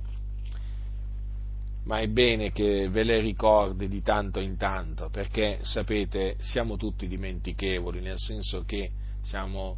ma 1.91 1.99
è 1.99 2.07
bene 2.07 2.53
che 2.53 2.89
ve 2.89 3.03
le 3.03 3.19
ricordi 3.19 3.89
di 3.89 4.01
tanto 4.01 4.39
in 4.39 4.57
tanto, 4.57 5.09
perché 5.11 5.59
sapete, 5.63 6.37
siamo 6.39 6.77
tutti 6.77 7.09
dimentichevoli, 7.09 8.01
nel 8.01 8.17
senso 8.17 8.63
che 8.65 8.93
siamo, 9.23 9.77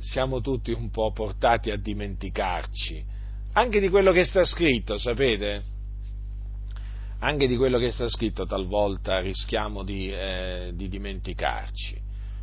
siamo 0.00 0.42
tutti 0.42 0.72
un 0.72 0.90
po' 0.90 1.10
portati 1.10 1.70
a 1.70 1.78
dimenticarci, 1.78 3.02
anche 3.52 3.80
di 3.80 3.88
quello 3.88 4.12
che 4.12 4.26
sta 4.26 4.44
scritto, 4.44 4.98
sapete? 4.98 5.64
Anche 7.20 7.46
di 7.46 7.56
quello 7.56 7.78
che 7.78 7.92
sta 7.92 8.10
scritto 8.10 8.44
talvolta 8.44 9.20
rischiamo 9.20 9.84
di, 9.84 10.10
eh, 10.10 10.72
di 10.74 10.86
dimenticarci. 10.90 11.98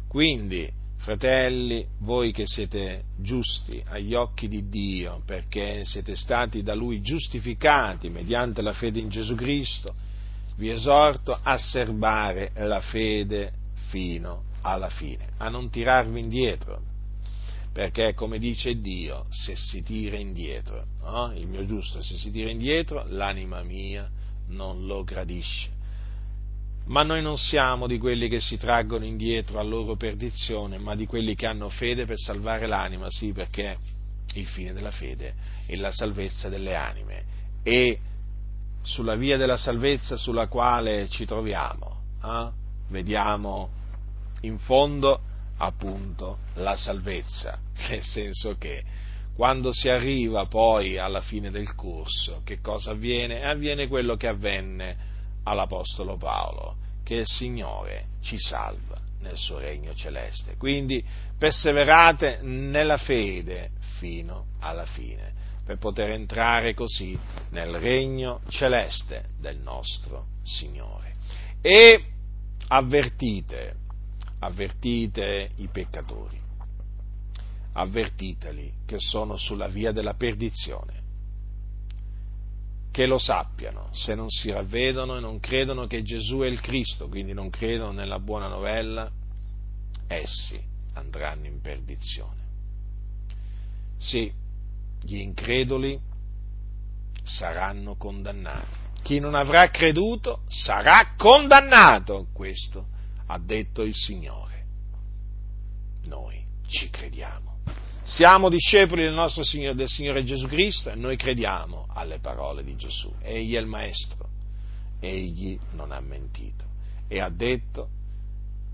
Quindi, 0.08 0.68
Fratelli, 1.06 1.86
voi 1.99 2.32
che 2.32 2.47
siete 2.47 3.03
giusti 3.20 3.80
agli 3.89 4.16
occhi 4.16 4.47
di 4.47 4.70
Dio, 4.70 5.22
perché 5.24 5.86
siete 5.86 6.16
stati 6.16 6.64
da 6.64 6.74
Lui 6.74 7.01
giustificati 7.01 8.10
mediante 8.10 8.64
la 8.64 8.74
fede 8.74 9.01
in 9.01 9.10
Gesù 9.10 9.36
Cristo, 9.36 9.93
vi 10.58 10.72
esorto 10.72 11.38
a 11.39 11.60
serbare 11.60 12.53
la 12.56 12.82
fede 12.82 13.53
fino 13.89 14.45
alla 14.64 14.89
fine, 14.89 15.34
a 15.38 15.47
non 15.47 15.70
tirarvi 15.70 16.20
indietro, 16.20 16.82
perché 17.72 18.16
come 18.16 18.39
dice 18.39 18.82
Dio, 18.82 19.28
se 19.30 19.56
si 19.56 19.84
tira 19.84 20.18
indietro, 20.18 20.88
no? 21.01 21.32
il 21.36 21.47
mio 21.47 21.68
giusto, 21.68 22.01
se 22.01 22.18
si 22.18 22.32
tira 22.32 22.49
indietro, 22.49 23.06
l'anima 23.10 23.62
mia 23.62 24.10
non 24.47 24.88
lo 24.88 25.03
gradisce 25.03 25.74
ma 26.86 27.02
noi 27.02 27.22
non 27.22 27.38
siamo 27.38 27.88
di 27.88 27.98
quelli 27.98 28.28
che 28.28 28.40
si 28.40 28.58
traggono 28.58 29.06
indietro 29.06 29.60
a 29.60 29.64
loro 29.64 29.96
perdizione, 29.96 30.78
ma 30.78 30.96
di 30.96 31.06
quelli 31.08 31.36
che 31.36 31.48
hanno 31.48 31.70
fede 31.70 32.06
per 32.06 32.20
salvare 32.20 32.68
l'anima, 32.68 33.10
sì, 33.10 33.32
perché 33.32 33.78
il 34.34 34.46
fine 34.46 34.74
della 34.74 34.92
fede 34.92 35.34
è 35.66 35.76
la 35.76 35.92
salvezza 35.92 36.48
delle 36.50 36.76
anime. 36.76 37.24
E 37.64 38.00
sulla 38.84 39.16
via 39.16 39.38
della 39.38 39.58
salvezza 39.58 40.16
sulla 40.16 40.48
quale 40.48 41.08
ci 41.10 41.26
troviamo, 41.26 42.02
eh, 42.24 42.50
vediamo 42.90 43.70
in 44.42 44.60
fondo 44.60 45.20
appunto 45.58 46.40
la 46.56 46.76
salvezza, 46.76 47.58
nel 47.90 48.04
senso 48.04 48.58
che 48.60 48.84
quando 49.36 49.72
si 49.74 49.90
arriva 49.90 50.46
poi 50.46 50.98
alla 50.98 51.22
fine 51.22 51.50
del 51.50 51.74
corso, 51.74 52.42
che 52.46 52.62
cosa 52.62 52.92
avviene? 52.92 53.44
Avviene 53.44 53.88
quello 53.88 54.16
che 54.16 54.28
avvenne 54.28 55.14
all'Apostolo 55.46 56.18
Paolo, 56.18 56.76
che 57.04 57.16
il 57.16 57.28
Signore 57.28 58.08
ci 58.22 58.38
salva 58.38 59.00
nel 59.22 59.38
suo 59.38 59.58
regno 59.58 59.93
celeste. 59.93 60.56
Quindi 60.58 61.04
perseverate 61.38 62.39
nella 62.41 62.98
fede 62.98 63.72
fino 63.98 64.48
alla 64.60 64.86
fine, 64.86 65.34
per 65.64 65.78
poter 65.78 66.12
entrare 66.12 66.74
così 66.74 67.18
nel 67.50 67.78
regno 67.80 68.41
celeste 68.50 69.26
del 69.39 69.58
nostro 69.58 70.28
Signore. 70.43 71.14
E 71.62 72.04
avvertite, 72.68 73.76
avvertite 74.39 75.52
i 75.56 75.68
peccatori, 75.68 76.39
avvertiteli 77.74 78.74
che 78.86 78.98
sono 79.00 79.38
sulla 79.38 79.68
via 79.68 79.91
della 79.91 80.14
perdizione 80.14 81.04
che 82.96 83.08
lo 83.08 83.18
sappiano, 83.18 83.89
se 83.91 84.16
non 84.16 84.30
si 84.30 84.50
ravvedono 84.50 85.18
e 85.18 85.20
non 85.20 85.41
credono 85.41 85.86
che 85.86 86.02
Gesù 86.02 86.38
è 86.39 86.48
il 86.48 86.62
Cristo, 86.62 87.10
quindi 87.10 87.34
non 87.34 87.50
credono 87.50 87.91
nella 87.91 88.20
buona 88.20 88.48
novella, 88.48 89.12
essi 90.08 90.58
andranno 90.93 91.46
in 91.46 91.60
perdizione. 91.60 92.39
Sì, 93.98 94.32
gli 95.02 95.18
increduli 95.18 96.00
saranno 97.22 97.98
condannati. 97.98 98.78
Chi 99.02 99.20
non 99.20 99.36
avrà 99.36 99.70
creduto 99.72 100.43
sarà 100.48 101.16
condannato. 101.18 102.28
Questo 102.32 102.88
ha 103.26 103.38
detto 103.39 103.82
il 103.82 103.93
Signore. 103.93 104.64
Noi 106.06 106.41
ci 106.66 106.89
crediamo. 106.89 107.55
Siamo 108.08 108.49
discepoli 108.49 109.01
del 109.01 109.16
nostro 109.16 109.43
Signore, 109.43 109.74
del 109.74 109.89
Signore 109.89 110.24
Gesù 110.24 110.45
Cristo 110.45 110.91
e 110.91 110.95
noi 110.95 111.18
crediamo 111.18 111.88
alle 111.89 112.20
parole 112.20 112.64
di 112.64 112.76
Gesù. 112.76 113.12
Egli 113.20 113.56
è 113.56 113.60
il 113.60 113.66
Maestro, 113.66 114.30
egli 114.99 115.60
non 115.72 115.91
ha 115.91 115.99
mentito 116.01 116.66
e 117.08 117.20
ha 117.20 117.30
detto, 117.30 117.89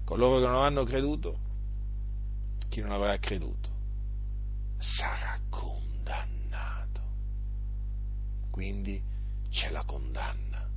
coloro 0.04 0.42
che 0.42 0.48
non 0.48 0.66
hanno 0.66 0.84
creduto, 0.84 1.38
chi 2.68 2.82
non 2.82 2.92
avrà 2.92 3.18
creduto, 3.20 3.70
sarà 4.80 5.40
condannato. 5.50 7.02
Quindi 8.52 9.02
c'è 9.50 9.70
la 9.70 9.84
condanna 9.86 10.68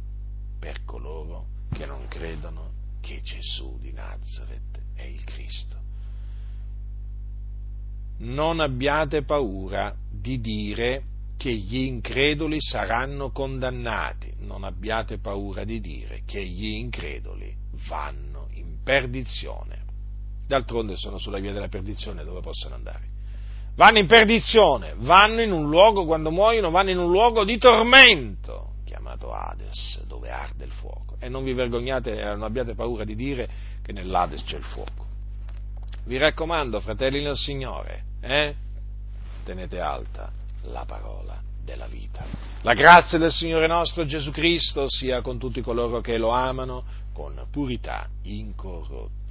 per 0.60 0.84
coloro 0.84 1.46
che 1.72 1.86
non 1.86 2.06
credono 2.06 2.70
che 3.00 3.20
Gesù 3.20 3.80
di 3.80 3.90
Nazareth 3.90 4.80
è 4.94 5.02
il 5.02 5.24
Cristo 5.24 5.83
non 8.18 8.60
abbiate 8.60 9.22
paura 9.22 9.94
di 10.10 10.40
dire 10.40 11.02
che 11.36 11.52
gli 11.52 11.82
increduli 11.82 12.60
saranno 12.60 13.30
condannati, 13.30 14.32
non 14.38 14.64
abbiate 14.64 15.18
paura 15.18 15.64
di 15.64 15.80
dire 15.80 16.22
che 16.24 16.44
gli 16.44 16.76
increduli 16.76 17.54
vanno 17.88 18.46
in 18.52 18.82
perdizione. 18.82 19.82
D'altronde 20.46 20.96
sono 20.96 21.18
sulla 21.18 21.40
via 21.40 21.52
della 21.52 21.68
perdizione 21.68 22.24
dove 22.24 22.40
possono 22.40 22.74
andare. 22.74 23.12
Vanno 23.76 23.98
in 23.98 24.06
perdizione, 24.06 24.94
vanno 24.96 25.42
in 25.42 25.50
un 25.50 25.68
luogo, 25.68 26.04
quando 26.04 26.30
muoiono, 26.30 26.70
vanno 26.70 26.90
in 26.90 26.98
un 26.98 27.10
luogo 27.10 27.44
di 27.44 27.58
tormento, 27.58 28.74
chiamato 28.84 29.32
Hades, 29.32 30.04
dove 30.06 30.30
arde 30.30 30.64
il 30.64 30.70
fuoco. 30.70 31.16
E 31.18 31.28
non 31.28 31.42
vi 31.42 31.52
vergognate, 31.52 32.14
non 32.14 32.44
abbiate 32.44 32.74
paura 32.74 33.04
di 33.04 33.16
dire 33.16 33.48
che 33.82 33.92
nell'Hades 33.92 34.44
c'è 34.44 34.56
il 34.56 34.64
fuoco 34.64 35.13
vi 36.04 36.18
raccomando, 36.18 36.80
fratelli 36.80 37.22
del 37.22 37.36
Signore, 37.36 38.04
eh? 38.20 38.54
tenete 39.44 39.80
alta 39.80 40.30
la 40.64 40.84
parola 40.84 41.40
della 41.62 41.86
vita. 41.86 42.24
La 42.62 42.74
grazia 42.74 43.18
del 43.18 43.32
Signore 43.32 43.66
nostro 43.66 44.04
Gesù 44.04 44.30
Cristo 44.30 44.88
sia 44.88 45.22
con 45.22 45.38
tutti 45.38 45.60
coloro 45.60 46.00
che 46.00 46.18
lo 46.18 46.30
amano 46.30 46.84
con 47.12 47.46
purità 47.50 48.08
incorrotta. 48.22 49.23